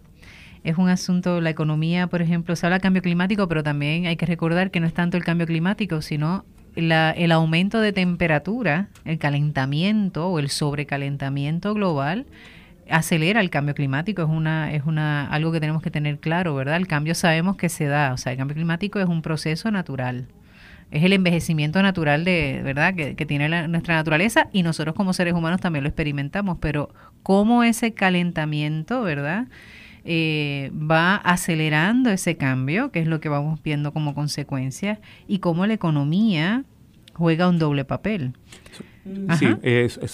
[0.64, 4.16] es un asunto, la economía, por ejemplo, se habla de cambio climático, pero también hay
[4.16, 6.46] que recordar que no es tanto el cambio climático, sino
[6.76, 12.26] el aumento de temperatura, el calentamiento o el sobrecalentamiento global
[12.90, 16.78] acelera el cambio climático, es una, es una, algo que tenemos que tener claro, ¿verdad?
[16.78, 20.28] El cambio sabemos que se da, o sea, el cambio climático es un proceso natural
[20.94, 22.94] es el envejecimiento natural de, ¿verdad?
[22.94, 27.96] Que, tiene nuestra naturaleza y nosotros como seres humanos también lo experimentamos, pero cómo ese
[27.96, 29.48] calentamiento, ¿verdad?
[30.06, 35.66] Eh, va acelerando ese cambio, que es lo que vamos viendo como consecuencia, y cómo
[35.66, 36.66] la economía
[37.14, 38.34] juega un doble papel.
[39.38, 39.48] Sí,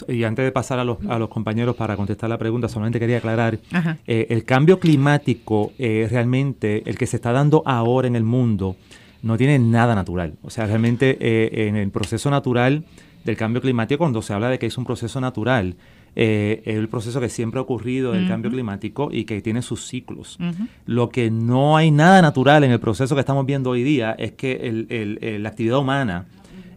[0.07, 3.17] y antes de pasar a los, a los compañeros para contestar la pregunta, solamente quería
[3.17, 3.59] aclarar,
[4.07, 8.75] eh, el cambio climático eh, realmente, el que se está dando ahora en el mundo,
[9.21, 10.33] no tiene nada natural.
[10.41, 12.83] O sea, realmente eh, en el proceso natural
[13.25, 15.75] del cambio climático, cuando se habla de que es un proceso natural,
[16.15, 20.37] eh, el proceso que siempre ha ocurrido del cambio climático y que tiene sus ciclos.
[20.85, 24.33] Lo que no hay nada natural en el proceso que estamos viendo hoy día es
[24.33, 26.25] que la actividad humana,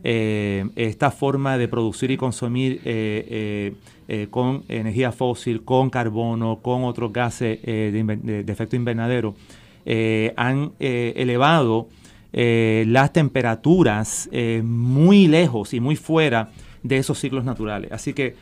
[0.04, 2.80] eh, esta forma de producir y consumir
[4.30, 9.34] con energía fósil, con carbono, con otros gases de, efecto invernadero,
[10.36, 11.88] han elevado
[12.34, 16.48] eh, las temperaturas eh, muy lejos y muy fuera
[16.82, 17.92] de esos ciclos naturales.
[17.92, 18.34] Así que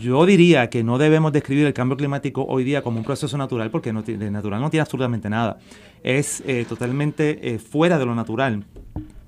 [0.00, 3.70] yo diría que no debemos describir el cambio climático hoy día como un proceso natural
[3.70, 5.58] porque no tiene, natural no tiene absolutamente nada.
[6.02, 8.64] Es eh, totalmente fuera de lo natural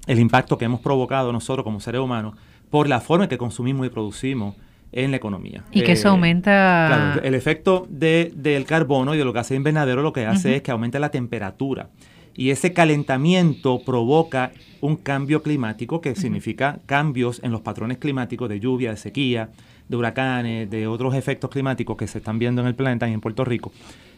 [0.06, 2.34] el impacto que hemos provocado nosotros como seres humanos
[2.70, 4.56] por la forma en que consumimos y producimos
[4.90, 5.64] en la economía.
[5.70, 6.86] Y que eso aumenta...
[6.88, 10.62] Claro, el efecto del carbono y de lo que hace invernadero lo que hace es
[10.62, 11.90] que aumenta la temperatura
[12.38, 18.60] y ese calentamiento provoca un cambio climático que significa cambios en los patrones climáticos de
[18.60, 19.50] lluvia, de sequía,
[19.88, 23.20] de huracanes, de otros efectos climáticos que se están viendo en el planeta y en
[23.20, 23.72] Puerto Rico,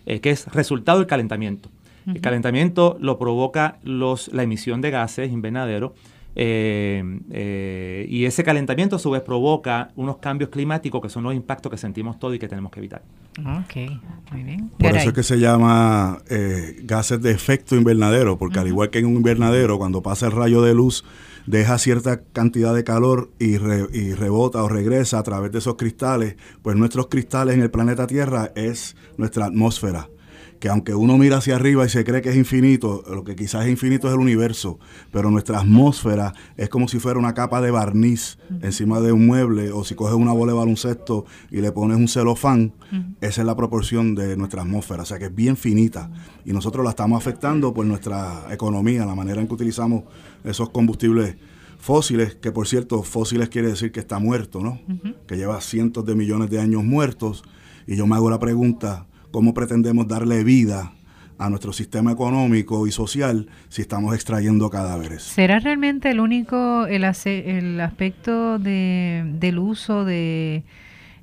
[0.07, 1.69] eh, que es resultado del calentamiento.
[2.07, 5.93] El calentamiento lo provoca los, la emisión de gases invernaderos
[6.37, 7.03] eh,
[7.33, 11.71] eh, y ese calentamiento a su vez provoca unos cambios climáticos que son los impactos
[11.71, 13.03] que sentimos todos y que tenemos que evitar.
[13.39, 13.77] Ok,
[14.33, 14.71] muy bien.
[14.79, 19.01] Por eso es que se llama eh, gases de efecto invernadero, porque al igual que
[19.01, 21.05] en un invernadero, cuando pasa el rayo de luz,
[21.47, 26.37] deja cierta cantidad de calor y, y, rebota o regresa a través de esos cristales,
[26.63, 30.09] pues nuestros cristales en el planeta Tierra es nuestra atmósfera
[30.61, 33.65] que aunque uno mira hacia arriba y se cree que es infinito, lo que quizás
[33.65, 34.79] es infinito es el universo,
[35.11, 39.73] pero nuestra atmósfera es como si fuera una capa de barniz encima de un mueble,
[39.73, 42.75] o si coges una bola de baloncesto y le pones un celofán,
[43.23, 46.11] esa es la proporción de nuestra atmósfera, o sea que es bien finita,
[46.45, 50.05] y nosotros la estamos afectando por nuestra economía, la manera en que utilizamos
[50.45, 51.37] esos combustibles
[51.79, 54.79] fósiles, que por cierto, fósiles quiere decir que está muerto, ¿no?
[55.27, 57.45] Que lleva cientos de millones de años muertos,
[57.87, 60.93] y yo me hago la pregunta, cómo pretendemos darle vida
[61.39, 65.23] a nuestro sistema económico y social si estamos extrayendo cadáveres.
[65.23, 70.65] ¿Será realmente el único, el, el aspecto de, del uso de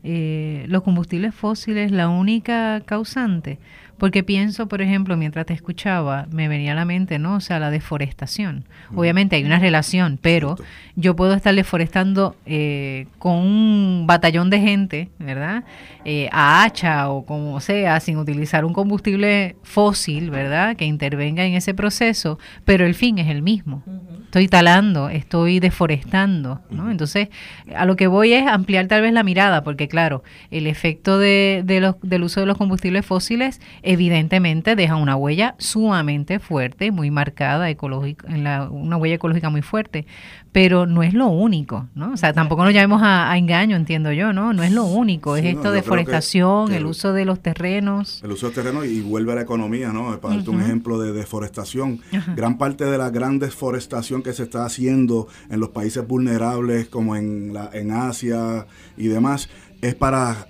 [0.03, 3.59] eh, los combustibles fósiles la única causante?
[3.97, 7.35] Porque pienso, por ejemplo, mientras te escuchaba, me venía a la mente, ¿no?
[7.35, 8.65] O sea, la deforestación.
[8.95, 10.55] Obviamente hay una relación, pero
[10.95, 15.63] yo puedo estar deforestando eh, con un batallón de gente, ¿verdad?
[16.05, 20.75] Eh, a hacha o como sea, sin utilizar un combustible fósil, ¿verdad?
[20.75, 23.83] Que intervenga en ese proceso, pero el fin es el mismo.
[24.25, 26.91] Estoy talando, estoy deforestando, ¿no?
[26.91, 27.29] Entonces,
[27.75, 31.63] a lo que voy es ampliar tal vez la mirada, porque claro, el efecto de,
[31.65, 37.09] de los, del uso de los combustibles fósiles evidentemente deja una huella sumamente fuerte, muy
[37.09, 40.05] marcada, ecológica, en la, una huella ecológica muy fuerte.
[40.51, 42.11] pero no es lo único, ¿no?
[42.13, 44.53] O sea, tampoco nos llamemos a, engaño, entiendo yo, ¿no?
[44.53, 48.21] No es lo único, es esto, de deforestación, el, uso de los terrenos.
[48.23, 50.19] El uso de terrenos y vuelve a la economía, ¿no?
[50.19, 52.01] Para darte un ejemplo de deforestación.
[52.35, 57.15] Gran parte de la gran deforestación que se está haciendo en los países vulnerables, como
[57.15, 58.65] en, la, en Asia
[58.97, 59.49] y demás,
[59.81, 60.47] es para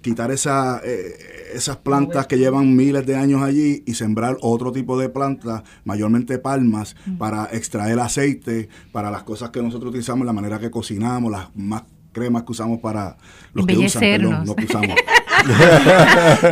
[0.00, 1.16] quitar esa, eh,
[1.54, 6.38] esas plantas que llevan miles de años allí y sembrar otro tipo de plantas, mayormente
[6.38, 11.54] palmas, para extraer aceite, para las cosas que nosotros utilizamos, la manera que cocinamos, las
[11.54, 13.16] más cremas que usamos para
[13.52, 14.96] los que usan, perdón, que usamos.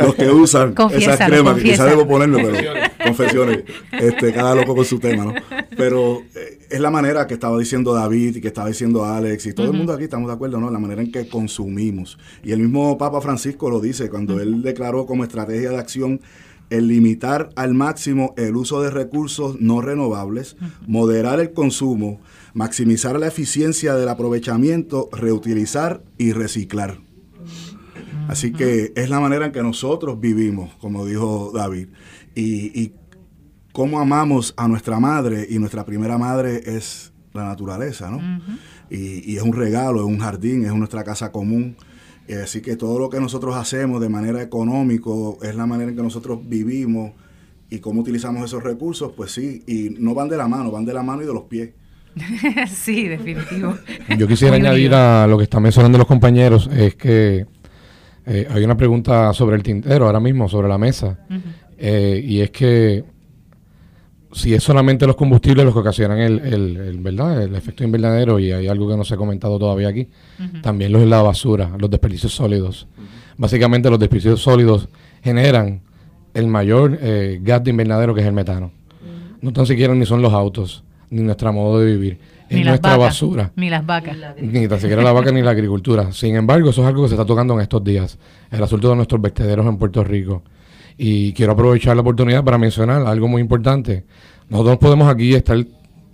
[0.01, 4.85] los que usan esas cremas, que quizás debo ponerlo, pero confesiones, este, cada loco con
[4.85, 5.33] su tema, ¿no?
[5.77, 9.53] Pero eh, es la manera que estaba diciendo David y que estaba diciendo Alex y
[9.53, 10.71] todo el mundo aquí estamos de acuerdo, ¿no?
[10.71, 12.17] La manera en que consumimos.
[12.43, 16.21] Y el mismo Papa Francisco lo dice cuando él declaró como estrategia de acción
[16.69, 22.21] el limitar al máximo el uso de recursos no renovables, moderar el consumo,
[22.53, 27.04] maximizar la eficiencia del aprovechamiento, reutilizar y reciclar.
[28.27, 31.89] Así que es la manera en que nosotros vivimos, como dijo David.
[32.35, 32.93] Y, y
[33.71, 38.21] cómo amamos a nuestra madre, y nuestra primera madre es la naturaleza, ¿no?
[38.89, 41.75] y, y, es un regalo, es un jardín, es nuestra casa común.
[42.41, 45.09] así que todo lo que nosotros hacemos de manera económica
[45.43, 47.11] es la manera en que nosotros vivimos
[47.69, 50.93] y cómo utilizamos esos recursos, pues sí, y no van de la mano, van de
[50.93, 51.71] la mano y de los pies.
[52.69, 53.75] sí, definitivo.
[54.17, 57.45] Yo quisiera añadir a lo que están mencionando los compañeros, es que
[58.25, 61.19] eh, hay una pregunta sobre el tintero ahora mismo, sobre la mesa,
[61.77, 63.03] eh, y es que
[64.31, 67.43] si es solamente los combustibles los que ocasionan el, el, ¿verdad?
[67.43, 70.09] el efecto invernadero, y hay algo que no se ha comentado todavía aquí,
[70.61, 72.87] también los es la basura, los desperdicios sólidos.
[73.37, 74.89] Básicamente los desperdicios sólidos
[75.23, 75.81] generan
[76.33, 78.71] el mayor eh, gas de invernadero que es el metano.
[79.41, 83.51] No tan siquiera ni son los autos, ni nuestro modo de vivir es nuestra basura.
[83.55, 84.17] Ni las vacas.
[84.41, 86.11] Ni tan siquiera la vaca ni la agricultura.
[86.11, 88.17] Sin embargo, eso es algo que se está tocando en estos días.
[88.51, 90.43] El asunto de nuestros vertederos en Puerto Rico.
[90.97, 94.05] Y quiero aprovechar la oportunidad para mencionar algo muy importante.
[94.49, 95.57] Nosotros podemos aquí estar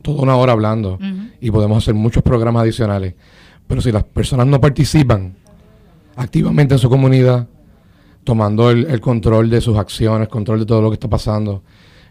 [0.01, 0.97] toda una hora hablando
[1.39, 3.13] y podemos hacer muchos programas adicionales.
[3.67, 5.35] Pero si las personas no participan
[6.15, 7.47] activamente en su comunidad,
[8.23, 11.63] tomando el, control de sus acciones, control de todo lo que está pasando,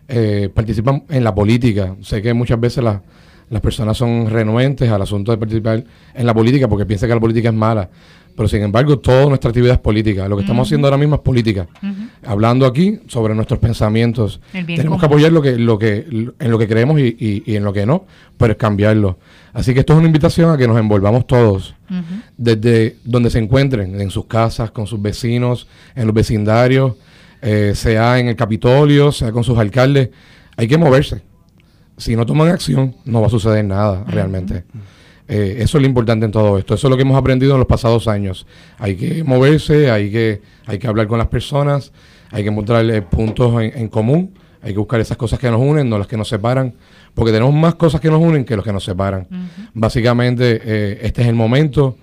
[0.09, 1.97] eh, participan en la política.
[2.01, 3.01] Sé que muchas veces las
[3.51, 5.85] las personas son renuentes al asunto de participar
[6.15, 7.91] en la política porque piensan que la política es mala.
[8.37, 10.29] Pero sin embargo, toda nuestra actividad es política.
[10.29, 11.67] Lo que estamos haciendo ahora mismo es política.
[12.25, 14.41] Hablando aquí sobre nuestros pensamientos.
[14.53, 16.07] Tenemos que apoyar lo que, lo que,
[16.39, 18.07] en lo que creemos y, en lo que no,
[18.39, 19.19] pero es cambiarlo.
[19.53, 21.75] Así que esto es una invitación a que nos envolvamos todos,
[22.37, 26.95] desde donde se encuentren, en sus casas, con sus vecinos, en los vecindarios,
[27.43, 30.11] eh, sea en el Capitolio, sea con sus alcaldes.
[30.57, 31.30] Hay que moverse
[32.01, 34.65] si no toman acción, no va a suceder nada realmente.
[35.29, 36.75] Eh, eso es lo importante en todo esto.
[36.75, 38.47] Eso es lo que hemos aprendido en los pasados años.
[38.79, 41.93] Hay que moverse, hay que, hay que hablar con las personas,
[42.33, 45.99] hay que encontrar puntos en, común, hay que buscar esas cosas que nos unen, no
[45.99, 46.75] las que nos separan,
[47.15, 49.29] porque tenemos más cosas que nos unen que los que nos separan.
[49.75, 51.97] Básicamente, eh, este es el momento,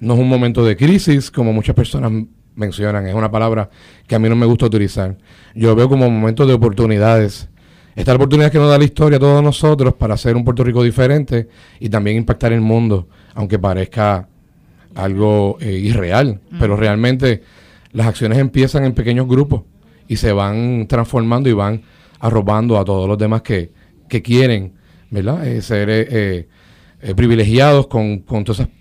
[0.00, 2.12] no es un momento de crisis, como muchas personas
[2.54, 3.70] mencionan, es una palabra
[4.06, 5.16] que a mí no me gusta utilizar.
[5.54, 7.48] Yo lo veo como un momento de oportunidades
[7.96, 10.44] esta es la oportunidad que nos da la historia a todos nosotros para hacer un
[10.44, 14.28] Puerto Rico diferente y también impactar el mundo, aunque parezca
[14.96, 17.42] algo eh, irreal, pero realmente
[17.92, 19.62] las acciones empiezan en pequeños grupos
[20.08, 21.82] y se van transformando y van
[22.18, 23.70] arrobando a todos los demás que,
[24.08, 24.72] que quieren,
[25.10, 25.46] ¿verdad?
[25.46, 26.48] Eh, ser eh,
[27.14, 28.72] privilegiados con, con todas esas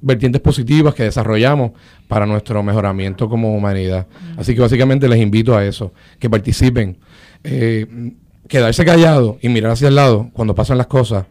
[0.00, 1.72] vertientes positivas que desarrollamos
[2.06, 4.06] para nuestro mejoramiento como humanidad.
[4.36, 6.98] Así que básicamente les invito a eso, que participen
[7.44, 8.14] eh,
[8.48, 11.26] quedarse callado y mirar hacia el lado cuando pasan las cosas,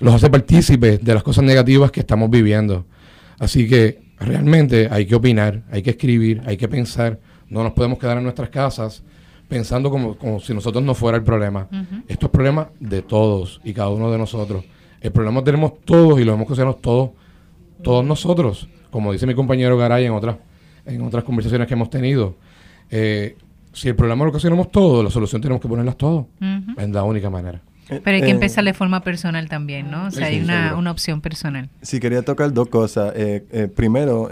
[0.00, 2.86] los hace partícipes de las cosas negativas que estamos viviendo.
[3.38, 7.20] Así que realmente hay que opinar, hay que escribir, hay que pensar.
[7.48, 9.02] No nos podemos quedar en nuestras casas
[9.48, 11.68] pensando como, si nosotros no fuera el problema.
[12.06, 14.64] Esto es problema de todos y cada uno de nosotros.
[15.00, 17.10] El problema tenemos todos y lo hemos que hacernos todos,
[17.82, 20.36] todos nosotros, como dice mi compañero Garay en otras,
[20.86, 22.36] en otras conversaciones que hemos tenido.
[22.90, 23.36] Eh,
[23.72, 26.26] si el problema lo ocasionamos todo, la solución tenemos que ponerlas todos.
[26.76, 27.60] Es la única manera.
[27.88, 30.06] Pero hay que eh, empezar de forma personal también, ¿no?
[30.06, 31.68] O sea, hay una, una, opción personal.
[31.82, 33.12] Sí, quería tocar dos cosas.
[33.16, 34.30] Eh, eh, primero,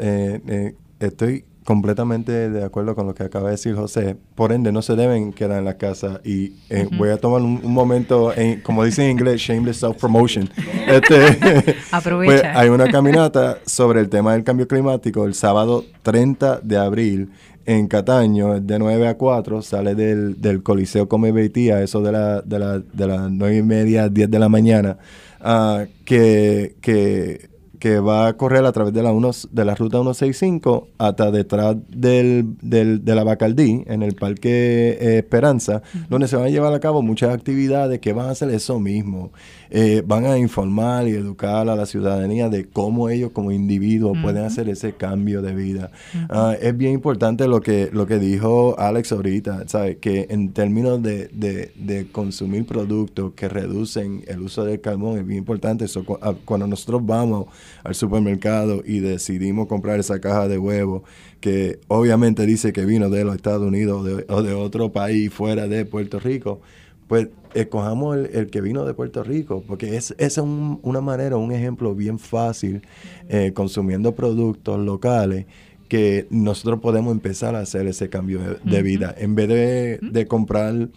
[1.00, 4.16] estoy completamente de acuerdo con lo que acaba de decir José.
[4.34, 6.22] Por ende, no se deben quedar en la casa.
[6.24, 6.54] Y
[6.96, 10.48] voy a tomar un, momento, en, como dice en inglés, shameless self-promotion.
[10.88, 12.32] Este, Aprovecha.
[12.32, 17.32] Pues, hay una caminata sobre el tema del cambio climático el sábado 30 de abril
[17.66, 22.40] en Cataño, de 9 a 4, sale del, del Coliseo Come Beitía, eso de, la,
[22.40, 24.96] de, la, de las 9 y media, 10 de la mañana,
[25.44, 29.98] uh, que, que que va a correr a través de la, unos, de la ruta
[29.98, 36.36] 165 hasta detrás del, del, de la Bacaldí, en el Parque eh, Esperanza, donde se
[36.36, 39.32] van a llevar a cabo muchas actividades que van a hacer eso mismo.
[39.70, 44.44] Eh, van a informar y educar a la ciudadanía de cómo ellos como individuos pueden
[44.44, 45.90] hacer ese cambio de vida.
[46.30, 49.96] Ah, es bien importante lo que, lo que dijo Alex ahorita, ¿sabes?
[49.98, 55.26] que en términos de, de, de consumir productos que reducen el uso del carbón, es
[55.26, 56.04] bien importante eso.
[56.22, 57.46] Ah, cuando nosotros vamos
[57.84, 61.02] al supermercado y decidimos comprar esa caja de huevos
[61.40, 65.84] que obviamente dice que vino de los Estados Unidos o de, otro país fuera de
[65.84, 66.60] Puerto Rico,
[67.08, 70.46] pues escojamos el, que vino de Puerto Rico, porque es, esa es
[70.82, 72.82] una manera, un ejemplo bien fácil,
[73.28, 75.46] eh, consumiendo productos locales,
[75.88, 79.14] que nosotros podemos empezar a hacer ese cambio de, vida.
[79.16, 80.88] En vez de, de comprar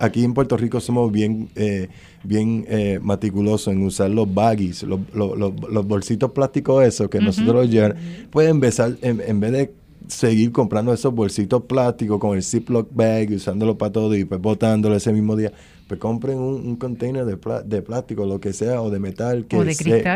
[0.00, 1.88] aquí en Puerto Rico somos bien, eh,
[2.24, 7.98] bien eh, maticulosos en usar los baggies, los, los, bolsitos plásticos esos que nosotros llevamos.
[8.30, 9.72] Pueden empezar, en, vez de
[10.10, 14.94] seguir comprando esos bolsitos plásticos con el Ziploc bag, usándolo para todo y pues botándolo
[14.96, 15.52] ese mismo día,
[15.86, 19.58] pues compren un, container de, de, plástico, lo que sea, o de metal, que,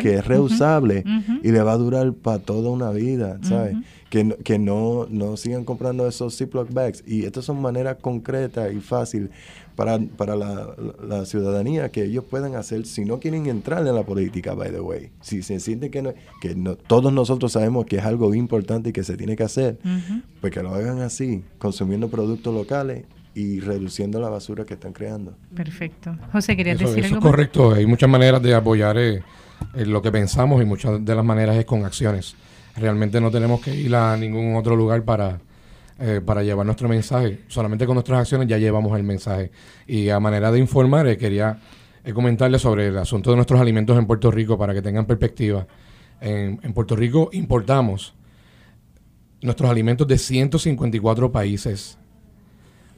[0.02, 1.04] que es reusable
[1.42, 3.76] y le va a durar para toda una vida, ¿sabes?
[4.08, 7.02] Que, que no, no sigan comprando esos Ziploc bags.
[7.04, 9.30] Y estas son maneras concretas y fáciles
[9.76, 14.54] para, para la, ciudadanía que ellos puedan hacer si no quieren entrar en la política,
[14.54, 15.10] by the way.
[15.20, 18.92] Si se sienten que, no, que no, todos nosotros sabemos que es algo importante y
[18.92, 19.78] que se tiene que hacer,
[20.40, 25.36] pues que lo hagan así, consumiendo productos locales y reduciendo la basura que están creando.
[25.54, 26.16] Perfecto.
[26.32, 27.26] José, ¿querías decir eso algo?
[27.26, 27.74] es correcto.
[27.74, 29.22] Hay muchas maneras de apoyar eh,
[29.74, 32.36] lo que pensamos y muchas de las maneras es con acciones.
[32.76, 35.40] Realmente no tenemos que ir a ningún otro lugar para
[36.00, 37.40] eh, para llevar nuestro mensaje.
[37.46, 39.52] Solamente con nuestras acciones ya llevamos el mensaje.
[39.86, 41.60] Y a manera de informar, eh, quería
[42.02, 45.68] eh, comentarles sobre el asunto de nuestros alimentos en Puerto Rico para que tengan perspectiva.
[46.20, 48.14] En, Puerto Rico importamos
[49.40, 51.96] nuestros alimentos de 154 países.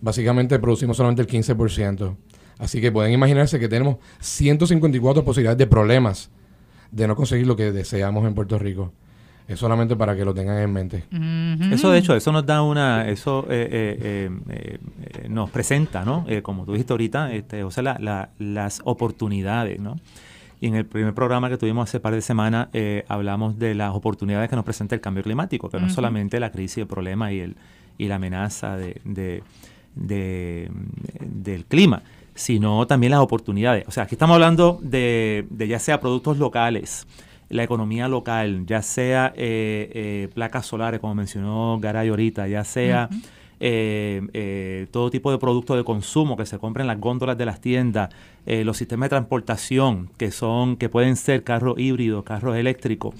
[0.00, 2.16] Básicamente producimos solamente el 15%.
[2.58, 6.30] Así que pueden imaginarse que tenemos 154 posibilidades de problemas
[6.90, 8.92] de no conseguir lo que deseamos en Puerto Rico.
[9.48, 11.04] Es solamente para que lo tengan en mente.
[11.72, 16.26] Eso, de hecho, eso nos da una, eso eh, eh, eh, nos presenta, ¿no?
[16.42, 19.96] como tú dijiste ahorita, este, o sea, las oportunidades, ¿no?
[20.60, 22.68] Y en el primer programa que tuvimos hace par de semanas
[23.08, 26.50] hablamos de las oportunidades que nos presenta el cambio climático, que no es solamente la
[26.50, 27.56] crisis, el problema y, el,
[27.98, 29.00] y la amenaza de,
[29.94, 30.70] de,
[31.20, 32.02] del clima,
[32.34, 33.84] sino también las oportunidades.
[33.86, 37.06] O sea, aquí estamos hablando de, de ya sea productos locales,
[37.48, 43.08] la economía local, ya sea eh, eh, placas solares, como mencionó Garay ahorita, ya sea
[43.58, 47.60] eh, todo tipo de productos de consumo que se compren en las góndolas de las
[47.60, 48.10] tiendas,
[48.44, 53.14] los sistemas de transportación que son que pueden ser carros híbridos, carros eléctricos,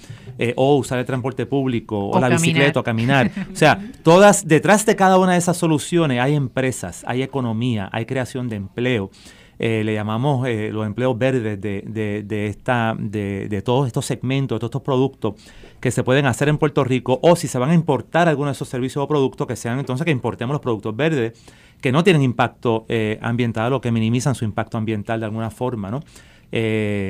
[0.55, 3.31] o usar el transporte público, o, la bicicleta, o caminar.
[3.53, 8.07] o sea, todas, detrás de cada una de esas soluciones hay empresas, hay economía, hay
[8.07, 9.11] creación de empleo.
[9.59, 14.05] Eh, le llamamos eh, los empleos verdes de, de, de esta, de, de, todos estos
[14.05, 15.35] segmentos, de todos estos productos
[15.81, 18.57] que se pueden hacer en Puerto Rico o si se van a importar algunos de
[18.57, 21.33] esos servicios o productos que sean entonces que importemos los productos verdes
[21.81, 25.90] que no tienen impacto eh, ambiental o que minimizan su impacto ambiental de alguna forma,
[25.90, 26.03] ¿no?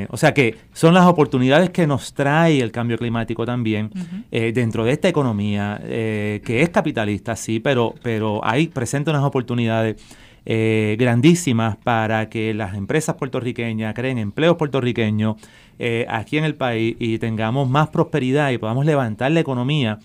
[0.09, 3.91] o sea que son las oportunidades que nos trae el cambio climático también
[4.31, 10.03] dentro de esta economía que es capitalista, sí, pero, pero hay presente unas oportunidades
[10.49, 15.35] eh, grandísimas para que las empresas puertorriqueñas creen empleos puertorriqueños
[15.81, 19.99] eh, aquí en el país y tengamos más prosperidad y podamos levantar la economía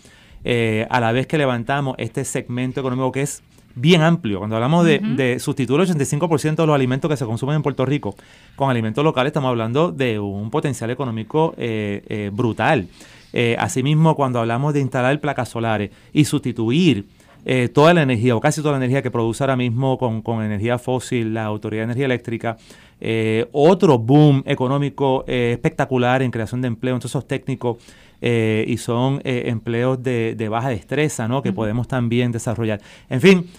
[0.43, 3.43] eh, a la vez que levantamos este segmento económico que es
[3.75, 4.39] bien amplio.
[4.39, 8.15] Cuando hablamos de, sustituir el 85% de los alimentos que se consumen en Puerto Rico
[8.56, 11.54] con alimentos locales, estamos hablando de un potencial económico
[12.32, 12.88] brutal.
[13.60, 17.06] asimismo, cuando hablamos de instalar placas solares y sustituir
[17.43, 20.77] eh, toda la energía, o casi toda la energía que produce ahora mismo con, energía
[20.77, 22.58] fósil la Autoridad de Energía Eléctrica,
[22.99, 27.77] eh, otro boom económico eh, espectacular en creación de empleo, entonces esos técnicos
[28.23, 31.41] y son empleos de, baja destreza ¿no?
[31.41, 32.80] que podemos también desarrollar.
[33.10, 33.49] En fin,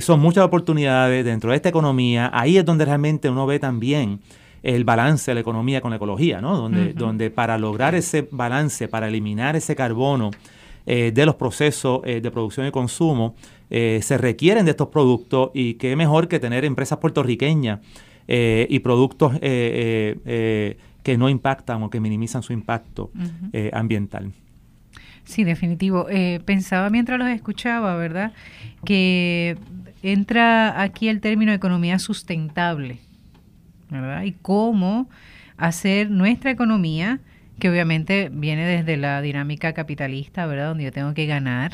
[0.00, 4.18] son muchas oportunidades dentro de esta economía, ahí es donde realmente uno ve también
[4.64, 6.56] el balance de la economía con la ecología, ¿no?
[6.56, 10.32] donde, donde para lograr ese balance, para eliminar ese carbono,
[10.86, 13.36] eh, de los procesos eh, de producción y consumo
[13.68, 17.80] eh, se requieren de estos productos y qué mejor que tener empresas puertorriqueñas
[18.32, 20.76] y productos que
[21.18, 23.10] no impactan o que minimizan su impacto
[23.72, 24.30] ambiental.
[25.24, 26.06] Sí, definitivo.
[26.44, 28.32] Pensaba mientras los escuchaba, ¿verdad?
[28.84, 29.58] Que
[30.04, 33.00] entra aquí el término economía sustentable,
[33.88, 34.22] ¿verdad?
[34.22, 35.08] Y cómo
[35.56, 37.18] hacer nuestra economía,
[37.60, 40.68] que obviamente viene desde la dinámica capitalista, ¿verdad?
[40.68, 41.72] Donde yo tengo que ganar,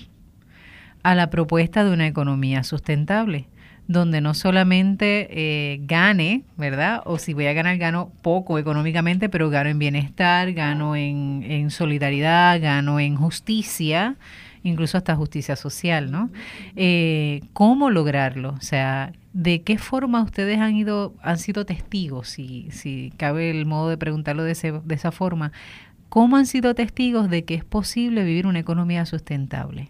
[1.02, 3.48] a la propuesta de una economía sustentable
[3.88, 7.02] donde no solamente eh, gane, ¿verdad?
[7.04, 12.60] O si voy a ganar, gano poco económicamente, pero gano en bienestar, gano en, solidaridad,
[12.60, 14.16] gano en justicia,
[14.64, 16.30] incluso hasta justicia social, ¿no?
[16.74, 18.54] Eh, ¿Cómo lograrlo?
[18.58, 23.66] O sea, ¿de qué forma ustedes han ido, han sido testigos, si, si cabe el
[23.66, 25.52] modo de preguntarlo de, ese, de esa forma,
[26.08, 29.88] ¿cómo han sido testigos de que es posible vivir una economía sustentable?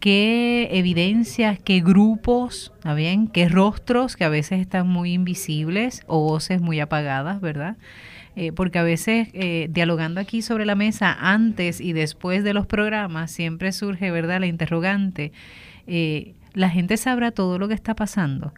[0.00, 3.28] qué evidencias, qué grupos, bien?
[3.28, 7.76] qué rostros que a veces están muy invisibles o voces muy apagadas, ¿verdad?
[8.36, 12.66] Eh, porque a veces eh, dialogando aquí sobre la mesa antes y después de los
[12.66, 15.32] programas siempre surge, ¿verdad?, la interrogante.
[15.86, 18.54] Eh, la gente sabrá todo lo que está pasando,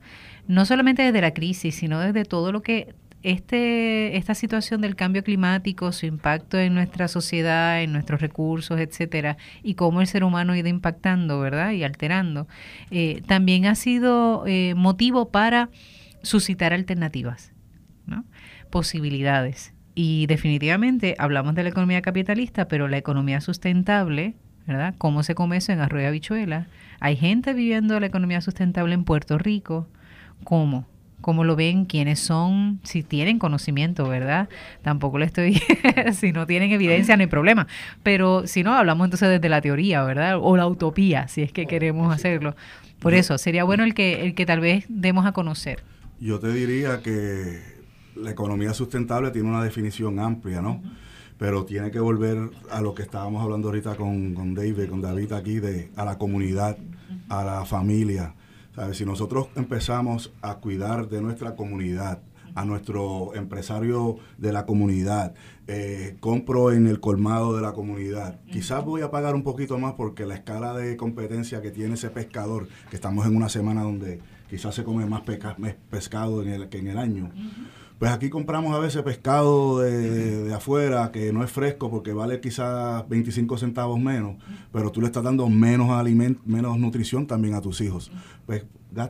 [0.47, 5.25] no solamente desde la crisis, sino desde todo lo que este, esta situación del cambio
[5.25, 10.53] climático, su impacto en nuestra sociedad, en nuestros recursos, etcétera, y cómo el ser humano
[10.53, 11.73] ha ido impactando, ¿verdad?
[11.73, 12.47] Y alterando,
[12.91, 15.69] eh, también ha sido eh, motivo para
[16.23, 17.53] suscitar alternativas,
[18.07, 18.25] ¿no?
[18.71, 19.75] Posibilidades.
[19.95, 24.95] Y definitivamente hablamos de la economía capitalista, pero la economía sustentable, ¿verdad?
[24.97, 26.69] ¿Cómo se come eso en arroyo habichuela?
[27.01, 29.87] Hay gente viviendo la economía sustentable en Puerto Rico.
[30.45, 30.87] ¿Cómo?
[31.21, 34.49] cómo lo ven, quiénes son, si tienen conocimiento, ¿verdad?
[34.83, 35.61] Tampoco le estoy,
[36.13, 37.67] si no tienen evidencia no hay problema,
[38.03, 40.39] pero si no, hablamos entonces desde la teoría, ¿verdad?
[40.41, 42.55] O la utopía, si es que queremos hacerlo.
[43.01, 45.83] Por eso, sería bueno el que, el que tal vez demos a conocer.
[46.21, 47.61] Yo te diría que
[48.17, 50.83] la economía sustentable tiene una definición amplia, ¿no?
[51.39, 55.33] Pero tiene que volver a lo que estábamos hablando ahorita con, con David, con David
[55.33, 56.77] aquí, de a la comunidad,
[57.29, 58.35] a la familia,
[58.93, 62.21] si nosotros empezamos a cuidar de nuestra comunidad,
[62.55, 65.35] a nuestro empresario de la comunidad,
[65.67, 68.41] eh, compro en el colmado de la comunidad.
[68.51, 72.11] Quizás voy a pagar un poquito más porque la escala de competencia que tiene ese
[72.11, 75.23] pescador, que estamos en una semana donde quizás se come más,
[75.91, 77.31] pescado que en el año.
[77.99, 83.09] Pues aquí compramos a veces pescado de, afuera que no es fresco porque vale quizás
[83.09, 84.37] 25 centavos menos,
[84.73, 88.13] pero tú le estás dando menos alimento, menos nutrición también a tus hijos.
[88.47, 88.65] Pues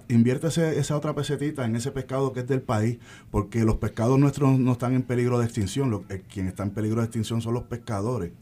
[0.08, 2.98] invierte esa otra pesetita en ese pescado que es del país,
[3.30, 5.90] porque los pescados nuestros no están en peligro de extinción.
[5.90, 8.32] Lo, eh, quien está en peligro de extinción son los pescadores,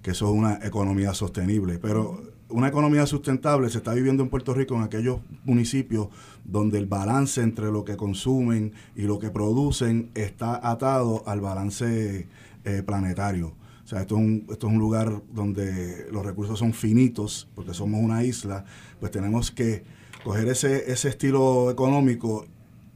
[0.00, 1.78] que eso es una economía sostenible.
[1.78, 6.08] Pero una economía sustentable se está viviendo en Puerto Rico en aquellos municipios
[6.44, 12.28] donde el balance entre lo que consumen y lo que producen está atado al balance
[12.64, 13.54] eh, planetario.
[13.84, 17.74] O sea, esto es, un, esto es un lugar donde los recursos son finitos, porque
[17.74, 18.64] somos una isla,
[18.98, 19.84] pues tenemos que
[20.22, 22.46] coger ese, ese estilo económico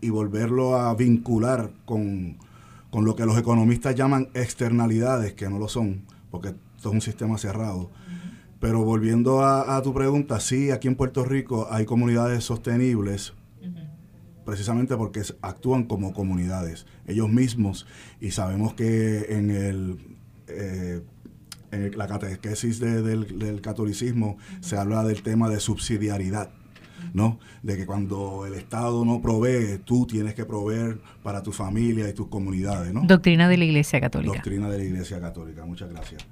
[0.01, 2.39] y volverlo a vincular con,
[2.91, 7.01] con lo que los economistas llaman externalidades, que no lo son, porque esto es un
[7.03, 7.91] sistema cerrado
[8.61, 13.35] pero volviendo a, tu pregunta, sí, aquí en Puerto Rico hay comunidades sostenibles,
[14.45, 17.87] precisamente porque actúan como comunidades ellos mismos,
[18.21, 19.99] y sabemos que en el...
[20.49, 21.03] Eh,
[21.71, 26.51] en la catequesis del, catolicismo se habla del tema de subsidiariedad,
[27.13, 27.39] ¿no?
[27.63, 32.15] De que cuando el Estado no provee, tú tienes que proveer para tu familia y
[32.15, 33.03] tus comunidades, ¿no?
[33.05, 34.35] Doctrina de la Iglesia Católica.
[34.35, 36.27] Doctrina de la Iglesia Católica, muchas gracias.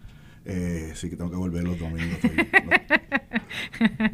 [0.48, 2.18] Eh, sí que tengo que volver los domingos.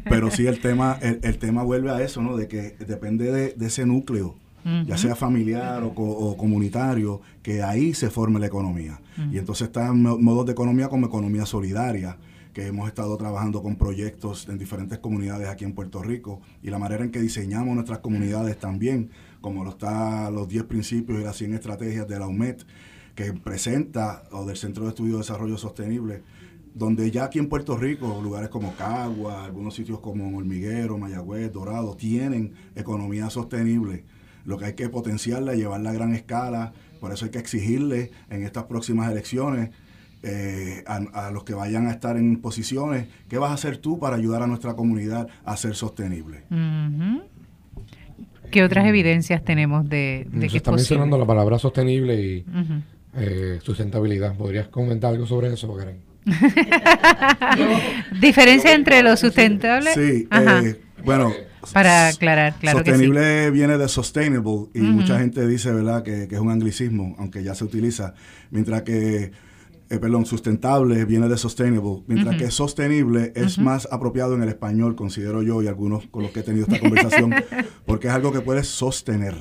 [0.05, 2.35] Pero sí, el tema, el, tema vuelve a eso, ¿no?
[2.35, 4.35] De que depende de, ese núcleo,
[4.85, 8.99] ya sea familiar o, comunitario, que ahí se forme la economía.
[9.31, 12.17] Y entonces están modos de economía como economía solidaria,
[12.53, 16.77] que hemos estado trabajando con proyectos en diferentes comunidades aquí en Puerto Rico y la
[16.77, 19.09] manera en que diseñamos nuestras comunidades también,
[19.41, 22.57] como lo está los 10 principios y las 100 estrategias de la UMED,
[23.15, 26.23] que presenta, o del Centro de Estudio de Desarrollo Sostenible,
[26.73, 31.95] donde ya aquí en Puerto Rico, lugares como Cagua, algunos sitios como Hormiguero, Mayagüez, Dorado,
[31.95, 34.03] tienen economía sostenible.
[34.45, 38.43] Lo que hay que potenciarla, llevarla a gran escala, por eso hay que exigirle en
[38.43, 39.69] estas próximas elecciones
[40.23, 44.15] eh, a, los que vayan a estar en posiciones, ¿qué vas a hacer tú para
[44.15, 46.43] ayudar a nuestra comunidad a ser sostenible?
[48.49, 52.45] ¿Qué otras evidencias tenemos de, de que está mencionando la palabra sostenible y
[53.15, 54.35] eh, sustentabilidad.
[54.35, 55.97] ¿Podrías comentar algo sobre eso, Karen?
[58.21, 59.93] ¿Diferencia entre lo sustentable?
[59.93, 61.31] Sí, eh, bueno.
[61.71, 66.51] Para aclarar, claro Sostenible viene de sustainable y mucha gente dice, ¿verdad?, que, es un
[66.51, 68.15] anglicismo, aunque ya se utiliza.
[68.51, 69.31] Mientras que
[69.89, 74.95] eh, perdón, sustentable viene de sustainable, mientras que sostenible es más apropiado en el español,
[74.95, 77.33] considero yo y algunos con los que he tenido esta conversación,
[77.85, 79.35] porque es algo que puedes sostener,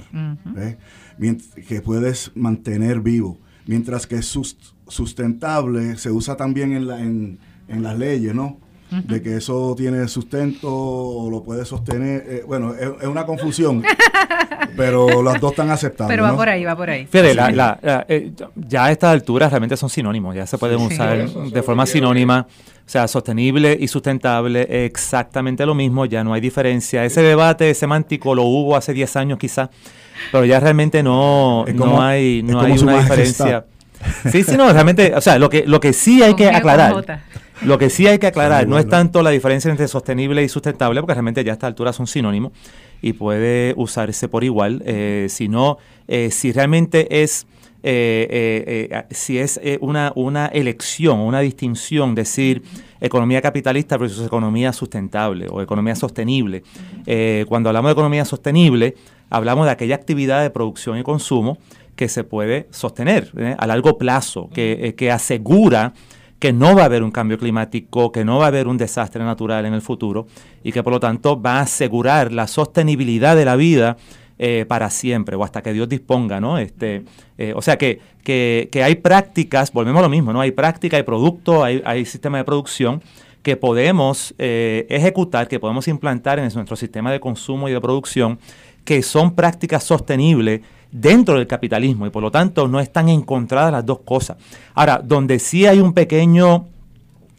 [1.66, 7.38] que puedes mantener vivo, mientras que sustentable se usa también en, la, en,
[7.68, 8.58] en las leyes, ¿no?
[9.00, 12.24] de que eso tiene sustento o lo puede sostener.
[12.26, 13.82] Eh, bueno, es, una confusión,
[14.76, 16.10] pero las dos están aceptadas.
[16.10, 17.06] Pero va por ahí, va por ahí.
[17.06, 17.34] Fíjate,
[18.08, 22.46] eh, ya a estas alturas realmente son sinónimos, ya se pueden usar de forma sinónima.
[22.84, 27.04] O sea, sostenible y sustentable, exactamente lo mismo, ya no hay diferencia.
[27.04, 29.70] Ese debate semántico lo hubo hace 10 años quizás,
[30.30, 33.64] pero ya realmente no, no hay, no hay una diferencia.
[34.30, 37.22] Sí, sí, no, realmente, o sea, lo que, lo que sí hay que aclarar,
[37.62, 41.00] lo que sí hay que aclarar, no es tanto la diferencia entre sostenible y sustentable,
[41.00, 42.52] porque realmente ya a esta altura son sinónimos
[43.00, 47.46] y puede usarse por igual, eh, sino eh, si realmente es...
[47.84, 52.62] Eh, si es una, una elección, una distinción, decir
[53.00, 56.62] economía capitalista versus economía sustentable o economía sostenible.
[57.48, 58.94] cuando hablamos de economía sostenible,
[59.32, 61.58] hablamos de aquella actividad de producción y consumo
[61.96, 65.92] que se puede sostener a largo plazo, que, que asegura
[66.38, 69.22] que no va a haber un cambio climático, que no va a haber un desastre
[69.22, 70.26] natural en el futuro
[70.64, 73.96] y que por lo tanto va a asegurar la sostenibilidad de la vida
[74.38, 76.58] eh, para siempre o hasta que Dios disponga, ¿no?
[76.58, 77.04] Este,
[77.38, 80.40] eh, o sea que, que, hay prácticas, volvemos a lo mismo, ¿no?
[80.40, 83.02] Hay práctica, hay producto, hay, hay sistema de producción
[83.44, 88.40] que podemos eh, ejecutar, que podemos implantar en nuestro sistema de consumo y de producción,
[88.84, 90.60] que son prácticas sostenibles
[90.90, 94.36] dentro del capitalismo y por lo tanto no están encontradas las dos cosas.
[94.74, 96.66] Ahora, donde sí hay un pequeño,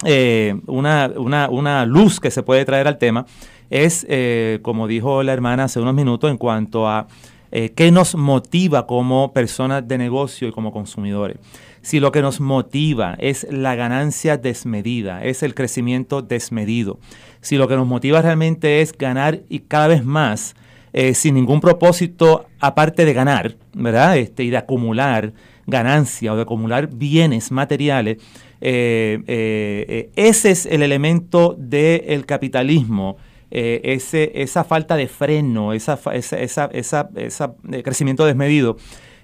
[0.05, 3.25] eh, una, una, una, luz que se puede traer al tema
[3.69, 7.07] es, eh, como dijo la hermana hace unos minutos, en cuanto a
[7.51, 11.37] eh, qué nos motiva como personas de negocio y como consumidores.
[11.83, 16.99] Si lo que nos motiva es la ganancia desmedida, es el crecimiento desmedido,
[17.41, 20.55] si lo que nos motiva realmente es ganar y cada vez más,
[20.95, 24.15] eh, sin ningún propósito aparte de ganar, ¿verdad?
[24.15, 25.33] Este, y de acumular
[25.65, 28.17] ganancia o de acumular bienes materiales.
[28.61, 33.17] Eh, eh, ese es el elemento del capitalismo.
[33.49, 38.77] ese, esa falta de freno, ese esa, esa, esa, crecimiento desmedido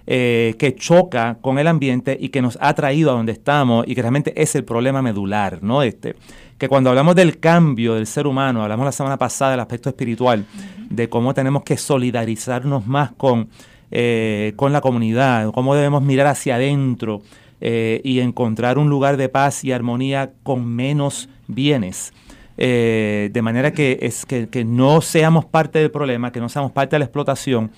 [0.06, 4.02] que choca con el ambiente y que nos ha traído a donde estamos y que
[4.02, 5.84] realmente es el problema medular, ¿no?
[5.84, 6.16] Este,
[6.60, 10.46] que cuando hablamos del cambio del ser humano, hablamos la semana pasada del aspecto espiritual,
[10.90, 13.48] de cómo tenemos que solidarizarnos más con,
[13.92, 17.22] eh, con la comunidad, cómo debemos mirar hacia adentro
[17.62, 22.12] eh, y encontrar un lugar de paz y armonía con menos bienes.
[22.58, 26.98] Eh, de manera que, es, que, no seamos parte del problema, que no seamos parte
[26.98, 27.72] de la explotación,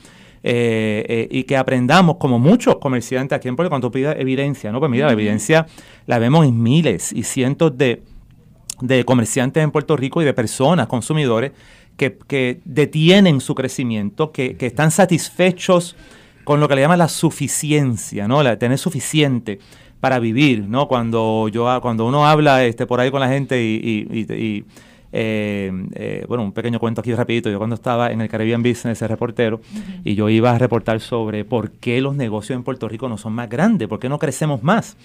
[0.44, 4.80] y que aprendamos, como muchos comerciantes aquí en Puerto cuando pida evidencia, ¿no?
[4.80, 5.68] Pues mira, la evidencia
[6.08, 8.02] la vemos en miles y cientos de,
[8.82, 11.52] de comerciantes en Puerto Rico y de personas, consumidores,
[11.98, 15.96] que, detienen su crecimiento, que, están satisfechos
[16.44, 18.42] con lo que le llaman la suficiencia, ¿no?
[18.42, 19.60] La, tener suficiente
[20.00, 20.88] para vivir, ¿no?
[20.88, 24.66] Cuando yo cuando uno habla este, por ahí con la gente y,
[25.14, 28.98] eh, eh, bueno, un pequeño cuento aquí rapidito, yo cuando estaba en el Caribbean Business,
[28.98, 29.62] ese reportero,
[30.04, 33.34] y yo iba a reportar sobre por qué los negocios en Puerto Rico no son
[33.34, 34.98] más grandes, por qué no crecemos más.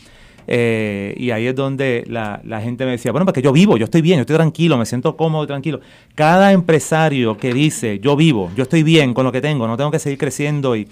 [0.46, 4.00] Eh, y ahí es donde la, gente me decía, bueno, porque yo vivo, yo estoy
[4.00, 5.80] bien, yo estoy tranquilo, me siento cómodo, tranquilo.
[6.14, 9.90] Cada empresario que dice, yo vivo, yo estoy bien con lo que tengo, no tengo
[9.90, 10.88] que seguir creciendo y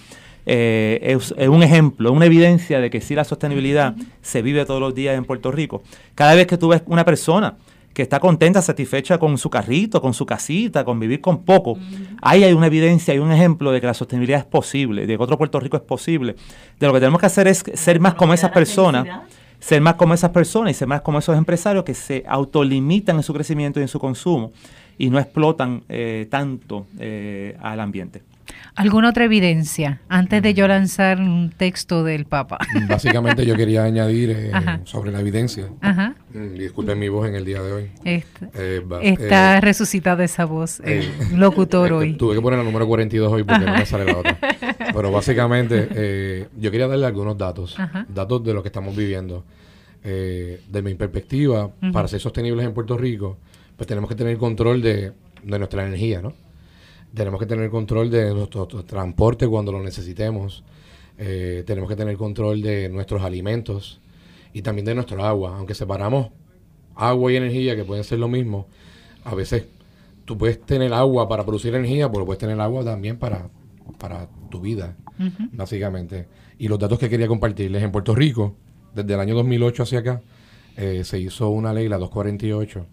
[0.46, 4.94] eh, es, un ejemplo, una evidencia de que sí la sostenibilidad se vive todos los
[4.94, 5.82] días en Puerto Rico.
[6.14, 7.54] Cada vez que tú ves una persona
[7.94, 11.78] que está contenta, satisfecha con su carrito, con su casita, con vivir con poco.
[12.20, 15.22] Ahí hay una evidencia, hay un ejemplo de que la sostenibilidad es posible, de que
[15.22, 16.34] otro Puerto Rico es posible.
[16.80, 19.06] De lo que tenemos que hacer es ser más como esas personas
[19.58, 23.22] ser más como esas personas y ser más como esos empresarios que se autolimitan en
[23.22, 24.52] su crecimiento y en su consumo
[24.98, 28.22] y no explotan eh, tanto eh, al ambiente.
[28.74, 32.58] ¿Alguna otra evidencia antes de yo lanzar un texto del Papa?
[32.88, 34.52] Básicamente yo quería añadir eh,
[34.84, 35.68] sobre la evidencia.
[35.80, 36.14] Ajá.
[36.32, 37.90] Mm, disculpen mi voz en el día de hoy.
[39.02, 40.82] está resucitada esa voz,
[41.34, 42.14] locutor hoy.
[42.14, 44.38] Tuve que poner el número 42 hoy porque no me sale la otra.
[44.92, 47.76] Pero básicamente yo quería darle algunos datos,
[48.08, 49.44] datos de lo que estamos viviendo.
[50.06, 53.38] Eh, de mi perspectiva, para ser sostenibles en Puerto Rico,
[53.74, 55.12] pues tenemos que tener control de,
[55.44, 56.34] nuestra energía, ¿no?
[57.14, 60.64] Tenemos que tener control de nuestro, transporte cuando lo necesitemos.
[61.16, 64.00] Eh, tenemos que tener control de nuestros alimentos
[64.52, 65.56] y también de nuestro agua.
[65.56, 66.30] Aunque separamos
[66.96, 68.66] agua y energía, que pueden ser lo mismo,
[69.24, 69.66] a veces
[70.24, 73.48] tú puedes tener agua para producir energía, pero puedes tener agua también para,
[73.98, 74.96] para tu vida,
[75.52, 76.26] básicamente.
[76.58, 78.56] Y los datos que quería compartirles en Puerto Rico,
[78.94, 80.22] desde el año 2008 hacia acá,
[80.76, 82.86] eh, se hizo una ley, la 248,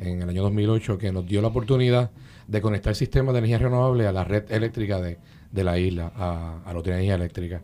[0.00, 2.10] en el año 2008, que nos dio la oportunidad
[2.46, 5.18] de conectar el sistema de energía renovable a la red eléctrica de,
[5.64, 7.62] la isla, a, a la energía eléctrica.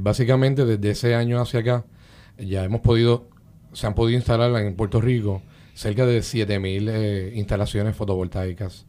[0.00, 1.84] básicamente, desde ese año hacia acá,
[2.38, 3.28] ya hemos podido,
[3.72, 5.42] se han podido instalar en Puerto Rico
[5.74, 8.86] cerca de 7.000 eh, instalaciones fotovoltaicas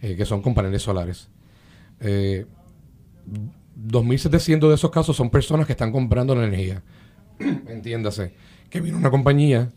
[0.00, 1.28] eh, que son con paneles solares.
[2.00, 6.82] 2.700 de esos casos son personas que están comprando la energía.
[7.38, 8.32] Entiéndase,
[8.70, 9.70] que vino una compañía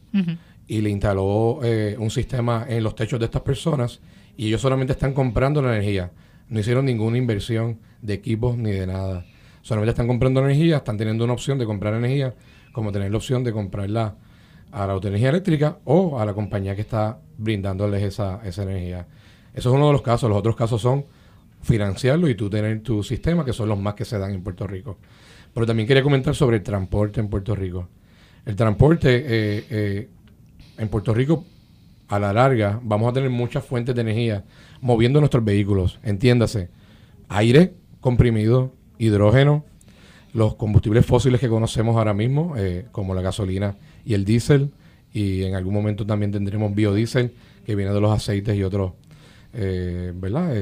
[0.67, 3.99] y le instaló eh, un sistema en los techos de estas personas
[4.37, 6.11] y ellos solamente están comprando la energía.
[6.49, 9.25] No hicieron ninguna inversión de equipos ni de nada.
[9.61, 12.33] Solamente están comprando energía, están teniendo una opción de comprar energía,
[12.73, 14.15] como tener la opción de comprarla
[14.71, 19.07] a la autoenergía eléctrica o a la compañía que está brindándoles esa, esa energía.
[19.53, 20.29] Eso es uno de los casos.
[20.29, 21.05] Los otros casos son
[21.61, 24.65] financiarlo y tú tener tu sistema, que son los más que se dan en Puerto
[24.65, 24.97] Rico.
[25.53, 27.87] Pero también quería comentar sobre el transporte en Puerto Rico.
[28.45, 30.09] El transporte eh, eh,
[30.77, 31.45] en Puerto Rico,
[32.11, 34.43] a la larga, vamos a tener muchas fuentes de energía
[34.81, 35.97] moviendo nuestros vehículos.
[36.03, 36.69] Entiéndase,
[37.29, 39.63] aire comprimido, hidrógeno,
[40.33, 44.71] los combustibles fósiles que conocemos ahora mismo, eh, como la gasolina y el diésel,
[45.13, 47.33] y en algún momento también tendremos biodiesel,
[47.65, 48.91] que viene de los aceites y otros,
[49.53, 50.53] ¿verdad?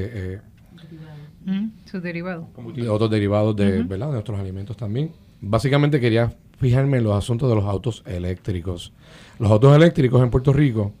[1.44, 2.46] Mm, sus derivados.
[2.76, 4.06] Y otros derivados de, ¿verdad?
[4.06, 5.10] de nuestros alimentos también.
[5.40, 8.92] Básicamente quería fijarme en los asuntos de los autos eléctricos.
[9.40, 10.92] Los autos eléctricos en Puerto Rico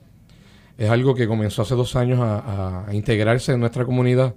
[0.80, 4.34] es algo que comenzó hace dos años a, integrarse en nuestra comunidad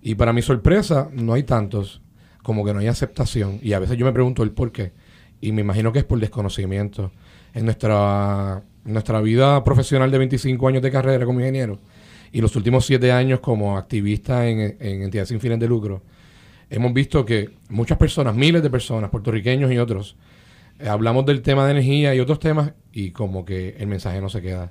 [0.00, 2.00] y para mi sorpresa no hay tantos,
[2.44, 4.92] como que no hay aceptación y a veces yo me pregunto el por qué
[5.40, 7.10] y me imagino que es por desconocimiento.
[7.52, 11.80] En nuestra, nuestra vida profesional de 25 años de carrera como ingeniero,
[12.30, 16.00] y los últimos siete años como activista en, entidades sin fines de lucro,
[16.70, 20.16] hemos visto que muchas personas, miles de personas, puertorriqueños y otros,
[20.78, 24.28] eh, hablamos del tema de energía y otros temas y como que el mensaje no
[24.28, 24.70] se queda.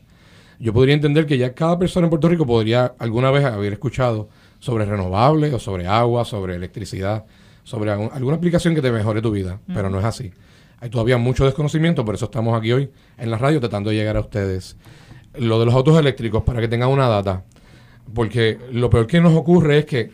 [0.62, 4.30] Yo podría entender que ya cada persona en Puerto Rico podría alguna vez haber escuchado
[4.59, 7.26] sobre renovables o sobre agua, sobre electricidad,
[7.64, 10.32] sobre alguna aplicación que te mejore tu vida, pero no es así.
[10.80, 14.18] Hay todavía mucho desconocimiento, por eso estamos aquí hoy en la radio tratando de llegar
[14.18, 14.78] a ustedes.
[15.34, 17.43] Lo de los autos eléctricos, para que tengan una data,
[18.14, 20.12] porque lo peor que nos ocurre es que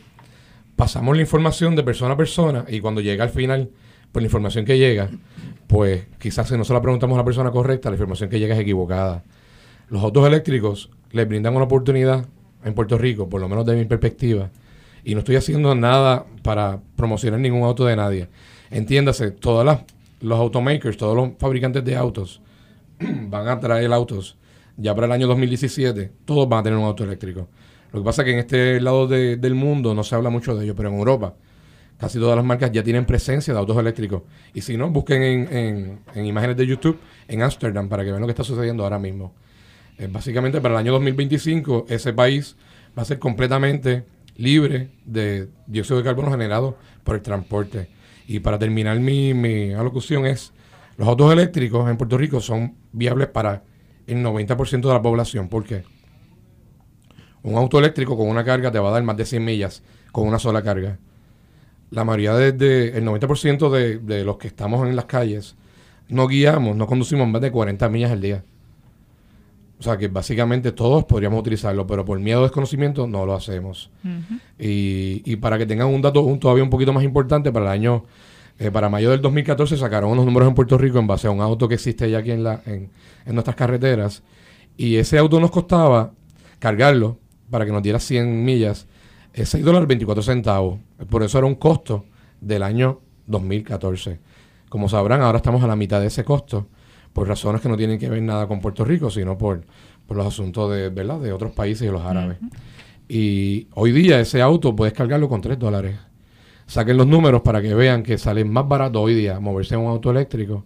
[0.78, 3.70] pasamos la información de persona a persona y cuando llega al final,
[4.14, 5.10] pues la información que llega,
[5.68, 8.56] pues quizás si no se la preguntamos a la persona correcta, la información que llega
[8.56, 9.26] es equivocada.
[9.90, 12.26] Los autos eléctricos les brindan una oportunidad
[12.64, 14.50] en Puerto Rico, por lo menos de mi perspectiva,
[15.04, 18.28] y no estoy haciendo nada para promocionar ningún auto de nadie.
[18.70, 19.66] Entiéndase, todos
[20.22, 22.42] los automakers, todos los fabricantes de autos
[23.00, 24.38] van a traer autos
[24.76, 27.48] ya para el año 2017, todos van a tener un auto eléctrico.
[27.94, 30.66] Lo que pasa es que en este lado del mundo no se habla mucho de
[30.66, 31.34] ello, pero en Europa
[31.98, 34.24] casi todas las marcas ya tienen presencia de autos eléctricos.
[34.54, 35.48] Y si no, busquen
[36.14, 39.34] en, imágenes de YouTube en Ámsterdam para que vean lo que está sucediendo ahora mismo.
[39.98, 42.56] Eh, básicamente para el año 2025 ese país
[42.98, 47.90] va a ser completamente libre de dióxido de carbono generado por el transporte.
[48.28, 50.54] Y para terminar mi, mi alocución es,
[50.98, 53.64] los autos eléctricos en Puerto Rico son viables para
[54.06, 55.48] el 90% de la población.
[55.48, 55.84] ¿Por qué?
[57.44, 60.28] Un auto eléctrico con una carga te va a dar más de 100 millas con
[60.28, 61.00] una sola carga.
[61.90, 65.56] La mayoría de, el 90% de, de, los que estamos en las calles
[66.10, 68.44] no guiamos, no conducimos más de 40 millas al día.
[69.80, 73.92] O sea que básicamente todos podríamos utilizarlo, pero por miedo o desconocimiento no lo hacemos.
[74.58, 77.72] y, y, para que tengan un dato un, todavía un poquito más importante, para el
[77.72, 78.06] año,
[78.58, 81.42] eh, para mayo del 2014 sacaron unos números en Puerto Rico en base a un
[81.42, 82.90] auto que existe ya aquí en, la, en,
[83.26, 84.24] en nuestras carreteras.
[84.78, 86.12] Y ese auto nos costaba
[86.60, 87.20] cargarlo
[87.50, 88.88] para que nos diera 100 millas,
[89.34, 90.80] es 6 dólares 24 centavos.
[91.10, 92.06] Por eso era un costo
[92.42, 94.20] del año 2014.
[94.70, 96.68] Como sabrán, ahora estamos a la mitad de ese costo,
[97.18, 99.64] por razones que no tienen que ver nada con Puerto Rico, sino por,
[100.06, 101.20] por los asuntos de, ¿verdad?
[101.20, 102.38] de otros países y los árabes.
[103.10, 105.96] Y hoy día ese auto puedes cargarlo con 3 dólares.
[106.68, 109.88] Saquen los números para que vean que sale más barato hoy día moverse en un
[109.88, 110.64] auto eléctrico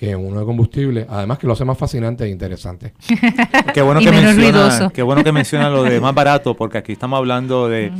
[0.00, 2.94] que uno de combustible, además que lo hace más fascinante e interesante.
[3.74, 7.18] qué bueno que menciona, qué bueno que menciona lo de más barato, porque aquí estamos
[7.18, 7.92] hablando de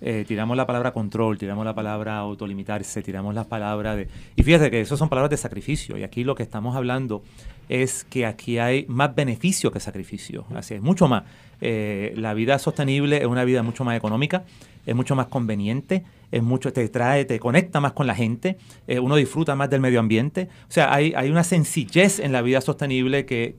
[0.00, 4.68] eh, tiramos la palabra control, tiramos la palabra autolimitarse, tiramos la palabra de y fíjate
[4.68, 7.22] que eso son palabras de sacrificio y aquí lo que estamos hablando
[7.68, 11.22] es que aquí hay más beneficio que sacrificio, así es mucho más.
[11.66, 14.44] Eh, la vida sostenible es una vida mucho más económica,
[14.84, 16.04] es mucho más conveniente
[16.34, 18.56] es mucho, te trae, te conecta más con la gente,
[18.88, 20.48] eh, uno disfruta más del medio ambiente.
[20.68, 23.54] O sea, hay, hay, una sencillez en la vida sostenible que,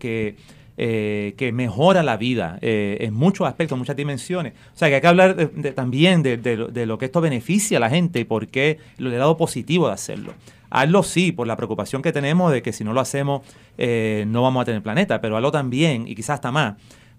[0.78, 4.54] eh, que mejora la vida eh, en muchos aspectos, muchas dimensiones.
[4.74, 8.20] O sea, que hay que hablar también de, lo, que esto beneficia a la gente
[8.20, 10.34] y por qué lo le lado positivo de hacerlo.
[10.70, 13.44] Hazlo sí, por la preocupación que tenemos de que si no lo hacemos
[13.78, 16.76] eh, no vamos a tener planeta, pero hazlo también y quizás hasta más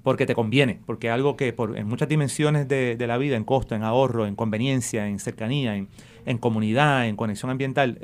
[0.06, 3.74] porque te conviene, porque algo que por, en muchas dimensiones de, la vida, en costo,
[3.74, 7.98] en ahorro, en conveniencia, en cercanía, en, comunidad, en conexión ambiental,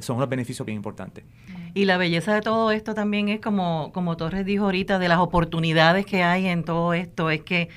[0.00, 1.24] son unos beneficios bien importantes.
[1.74, 5.18] Y la belleza de todo esto también es como, como Torres dijo ahorita, de las
[5.18, 7.68] oportunidades que hay en todo esto, es que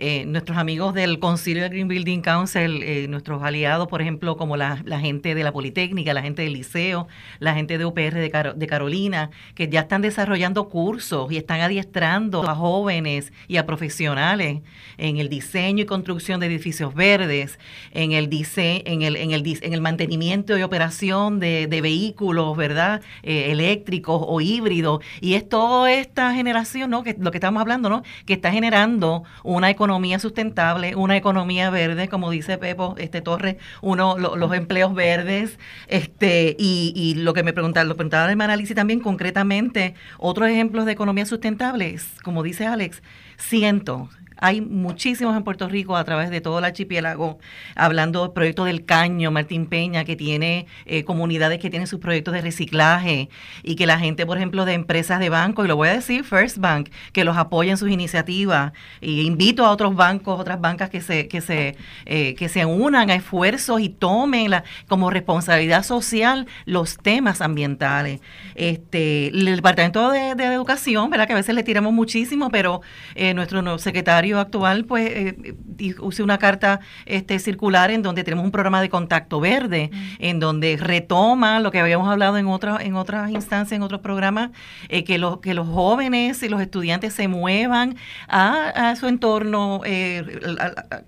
[0.00, 4.56] eh, nuestros amigos del Concilio de Green Building Council, eh, nuestros aliados, por ejemplo, como
[4.56, 7.08] la, gente de la Politécnica, la gente del Liceo,
[7.40, 12.54] la gente de UPR de, Carolina, que ya están desarrollando cursos y están adiestrando a
[12.54, 14.60] jóvenes y a profesionales
[14.98, 17.58] en el diseño y construcción de edificios verdes,
[17.90, 23.02] en el diseño, en el, en el, en el mantenimiento y operación de, vehículos, ¿verdad?
[23.24, 25.04] Eh, eléctricos o híbridos.
[25.20, 27.02] Y es toda esta generación, ¿no?
[27.02, 28.04] Que lo que estamos hablando, ¿no?
[28.26, 33.56] Que está generando una economía economía sustentable, una economía verde, como dice Pepo este Torres,
[33.80, 38.52] uno los empleos verdes, este y, y lo que me preguntaba, lo preguntaba la hermana
[38.52, 43.02] Alicia también concretamente, otros ejemplos de economía sustentable, como dice Alex,
[43.38, 44.10] siento,
[44.40, 47.38] hay muchísimos en Puerto Rico a través de todo el archipiélago,
[47.74, 52.34] hablando del proyecto del Caño, Martín Peña, que tiene eh, comunidades que tienen sus proyectos
[52.34, 53.28] de reciclaje
[53.62, 56.24] y que la gente, por ejemplo, de empresas de banco, y lo voy a decir,
[56.24, 58.72] First Bank, que los apoya en sus iniciativas.
[59.00, 61.76] Y invito a otros bancos, otras bancas que se, que se,
[62.06, 68.20] eh, que se unan a esfuerzos y tomen la, como responsabilidad social los temas ambientales.
[68.54, 71.26] Este, el Departamento de, Educación, ¿verdad?
[71.26, 72.80] que a veces le tiramos muchísimo, pero
[73.14, 75.54] eh, nuestro secretario actual, pues eh,
[76.00, 80.76] use una carta este, circular en donde tenemos un programa de contacto verde, en donde
[80.76, 84.50] retoma lo que habíamos hablado en, otras en otras instancias, en otros programas,
[84.88, 87.96] eh, que, los que los jóvenes y los estudiantes se muevan
[88.28, 90.24] a, su entorno, eh,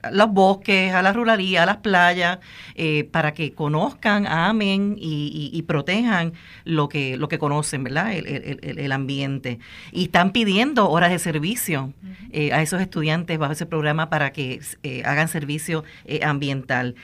[0.03, 2.39] a, los bosques, a la ruralía, a las playas,
[2.75, 6.33] eh, para que conozcan, amen y, protejan
[6.65, 8.13] lo que, lo que conocen, ¿verdad?
[8.13, 9.59] El, el, el, ambiente.
[9.93, 11.93] Y están pidiendo horas de servicio
[12.33, 13.01] a esos estudiantes
[13.39, 16.95] bajo ese programa para que eh, hagan servicio eh, ambiental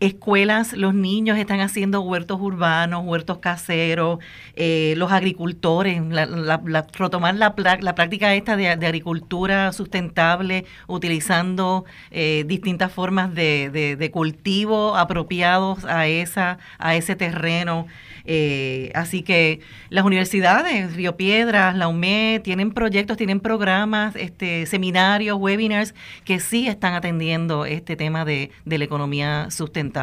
[0.00, 4.18] escuelas, los niños están haciendo huertos urbanos, huertos caseros,
[4.56, 11.84] eh, los agricultores, la, retomar la, la, práctica esta de, agricultura sustentable, utilizando
[12.46, 17.86] distintas formas de, de, cultivo apropiados a, esa, a ese terreno.
[18.26, 25.38] Eh, así que las universidades, Río Piedras, la UME, tienen proyectos, tienen programas, este, seminarios,
[25.38, 29.93] webinars que sí están atendiendo este tema de la economía sustentable.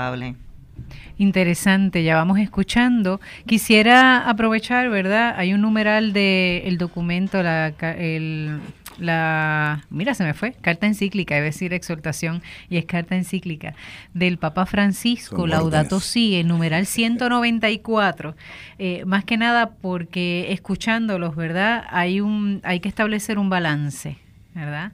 [1.17, 3.21] Interesante, ya vamos escuchando.
[3.45, 5.35] Quisiera aprovechar, ¿verdad?
[5.37, 7.67] Hay un numeral del el documento, la,
[7.97, 8.59] el,
[8.97, 13.75] la, mira, se me fue, carta encíclica, debe decir exhortación, y es carta encíclica
[14.13, 18.35] del Papa Francisco, Laudato Si, el numeral 194.
[18.79, 21.85] Eh, más que nada porque escuchándolos, ¿verdad?
[21.89, 24.17] Hay, un, hay que establecer un balance,
[24.55, 24.91] ¿verdad?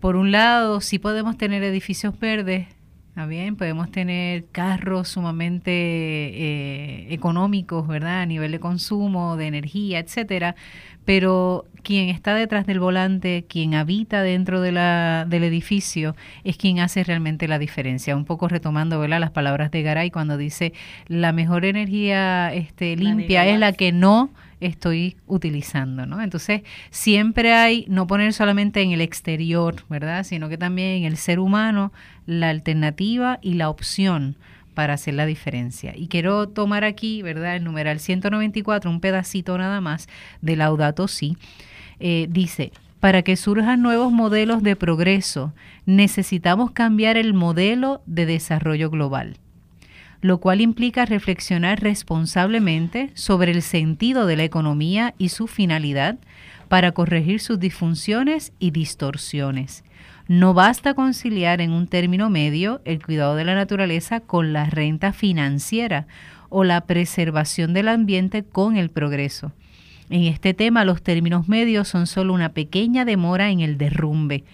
[0.00, 2.66] Por un lado, sí podemos tener edificios verdes,
[3.28, 3.56] bien?
[3.56, 8.22] Podemos tener carros sumamente eh, económicos, ¿verdad?
[8.22, 10.54] A nivel de consumo, de energía, etcétera.
[11.04, 16.78] Pero quien está detrás del volante, quien habita dentro de la, del edificio, es quien
[16.80, 18.16] hace realmente la diferencia.
[18.16, 19.20] Un poco retomando ¿verdad?
[19.20, 20.72] las palabras de Garay cuando dice
[21.06, 24.30] la mejor energía este, limpia es la que no
[24.60, 26.20] estoy utilizando, ¿no?
[26.20, 30.22] Entonces, siempre hay, no poner solamente en el exterior, ¿verdad?
[30.24, 31.92] Sino que también en el ser humano
[32.30, 34.36] la alternativa y la opción
[34.74, 35.92] para hacer la diferencia.
[35.96, 37.56] Y quiero tomar aquí, ¿verdad?
[37.56, 40.08] El numeral 194, un pedacito nada más
[40.40, 41.36] de Laudato Si.
[41.98, 45.52] Eh, dice, para que surjan nuevos modelos de progreso,
[45.86, 49.36] necesitamos cambiar el modelo de desarrollo global
[50.22, 56.18] lo cual implica reflexionar responsablemente sobre el sentido de la economía y su finalidad
[56.68, 59.82] para corregir sus disfunciones y distorsiones.
[60.30, 65.12] No basta conciliar en un término medio el cuidado de la naturaleza con la renta
[65.12, 66.06] financiera
[66.50, 69.50] o la preservación del ambiente con el progreso.
[70.08, 74.44] En este tema los términos medios son solo una pequeña demora en el derrumbe.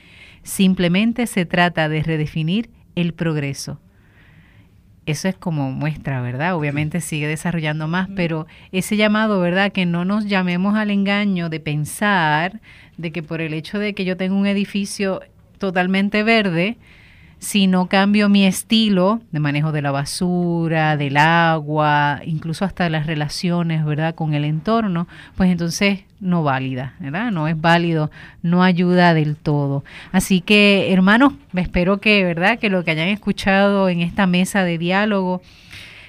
[0.42, 3.78] Simplemente se trata de redefinir el progreso
[5.06, 6.56] eso es como muestra, ¿verdad?
[6.56, 9.70] Obviamente sigue desarrollando más, pero ese llamado, ¿verdad?
[9.70, 12.60] Que no nos llamemos al engaño de pensar
[12.96, 15.20] de que por el hecho de que yo tengo un edificio
[15.58, 16.76] totalmente verde,
[17.38, 23.06] si no cambio mi estilo de manejo de la basura, del agua, incluso hasta las
[23.06, 27.30] relaciones, ¿verdad?, con el entorno, pues entonces no válida, ¿verdad?
[27.30, 28.10] No es válido,
[28.42, 29.84] no ayuda del todo.
[30.12, 34.78] Así que, hermanos, espero que, ¿verdad?, que lo que hayan escuchado en esta mesa de
[34.78, 35.42] diálogo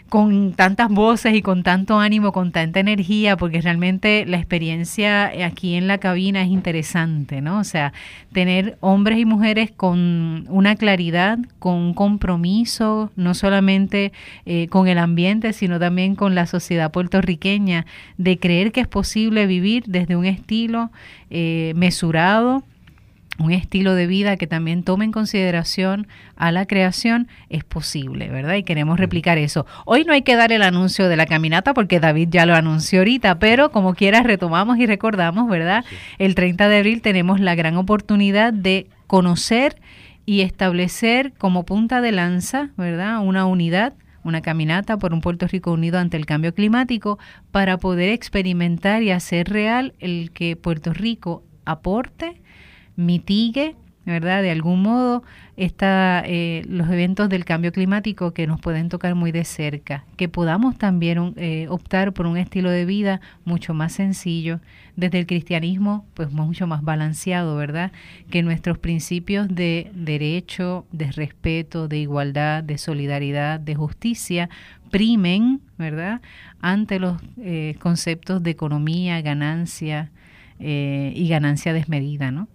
[0.10, 5.76] con tantas voces y con tanto ánimo, con tanta energía, porque realmente la experiencia aquí
[5.76, 7.60] en la cabina es interesante, ¿no?
[7.60, 7.94] O sea,
[8.32, 14.12] tener hombres y mujeres con una claridad, con un compromiso, no solamente
[14.46, 17.86] eh, con el ambiente, sino también con la sociedad puertorriqueña,
[18.18, 20.90] de creer que es posible vivir desde un estilo
[21.30, 22.64] eh, mesurado,
[23.40, 28.56] un estilo de vida que también tome en consideración a la creación es posible, ¿verdad?
[28.56, 29.66] Y queremos replicar eso.
[29.86, 33.00] Hoy no hay que dar el anuncio de la caminata porque David ya lo anunció
[33.00, 35.86] ahorita, pero como quiera retomamos y recordamos, ¿verdad?
[36.18, 39.76] El 30 de abril tenemos la gran oportunidad de conocer
[40.26, 43.20] y establecer como punta de lanza, ¿verdad?
[43.22, 47.18] Una unidad una caminata por un Puerto Rico unido ante el cambio climático
[47.52, 52.42] para poder experimentar y hacer real el que Puerto Rico aporte
[52.98, 53.76] mitigue,
[54.06, 54.42] ¿verdad?
[54.42, 55.24] De algún modo
[55.58, 60.30] esta, eh, los eventos del cambio climático que nos pueden tocar muy de cerca, que
[60.30, 64.62] podamos también eh, optar por un estilo de vida mucho más sencillo,
[64.96, 67.92] desde el cristianismo, pues mucho más balanceado, ¿verdad?
[68.30, 74.50] Que nuestros principios de derecho, de respeto, de igualdad, de solidaridad, de justicia,
[74.90, 76.22] primen, ¿verdad?
[76.62, 80.12] Ante los eh, conceptos de economía, ganancia
[80.60, 82.48] y ganancia desmedida, ¿no?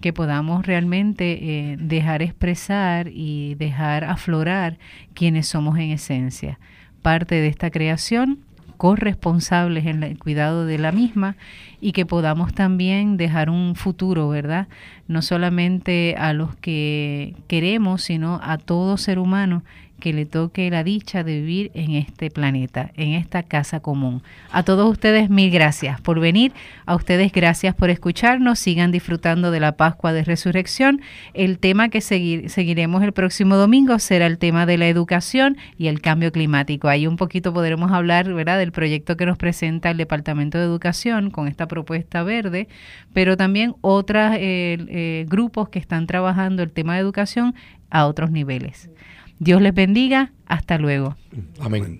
[0.00, 1.38] Que podamos realmente
[1.72, 4.78] eh, dejar expresar y dejar aflorar
[5.14, 6.58] quienes somos en esencia.
[7.02, 8.40] Parte de esta creación,
[8.80, 11.36] corresponsables en el cuidado de la misma
[11.82, 14.68] y que podamos también dejar un futuro, ¿verdad?
[15.06, 19.62] No solamente a los que queremos, sino a todo ser humano
[20.00, 24.22] que le toque la dicha de vivir en este planeta, en esta casa común.
[24.50, 26.52] A todos ustedes mil gracias por venir,
[26.86, 31.00] a ustedes gracias por escucharnos, sigan disfrutando de la Pascua de Resurrección.
[31.34, 35.86] El tema que seguir, seguiremos el próximo domingo será el tema de la educación y
[35.86, 36.88] el cambio climático.
[36.88, 38.58] Ahí un poquito podremos hablar ¿verdad?
[38.58, 42.68] del proyecto que nos presenta el Departamento de Educación con esta propuesta verde,
[43.12, 47.54] pero también otros eh, eh, grupos que están trabajando el tema de educación
[47.90, 48.90] a otros niveles.
[49.40, 50.32] Dios les bendiga.
[50.46, 51.16] Hasta luego.
[51.60, 51.98] Amén.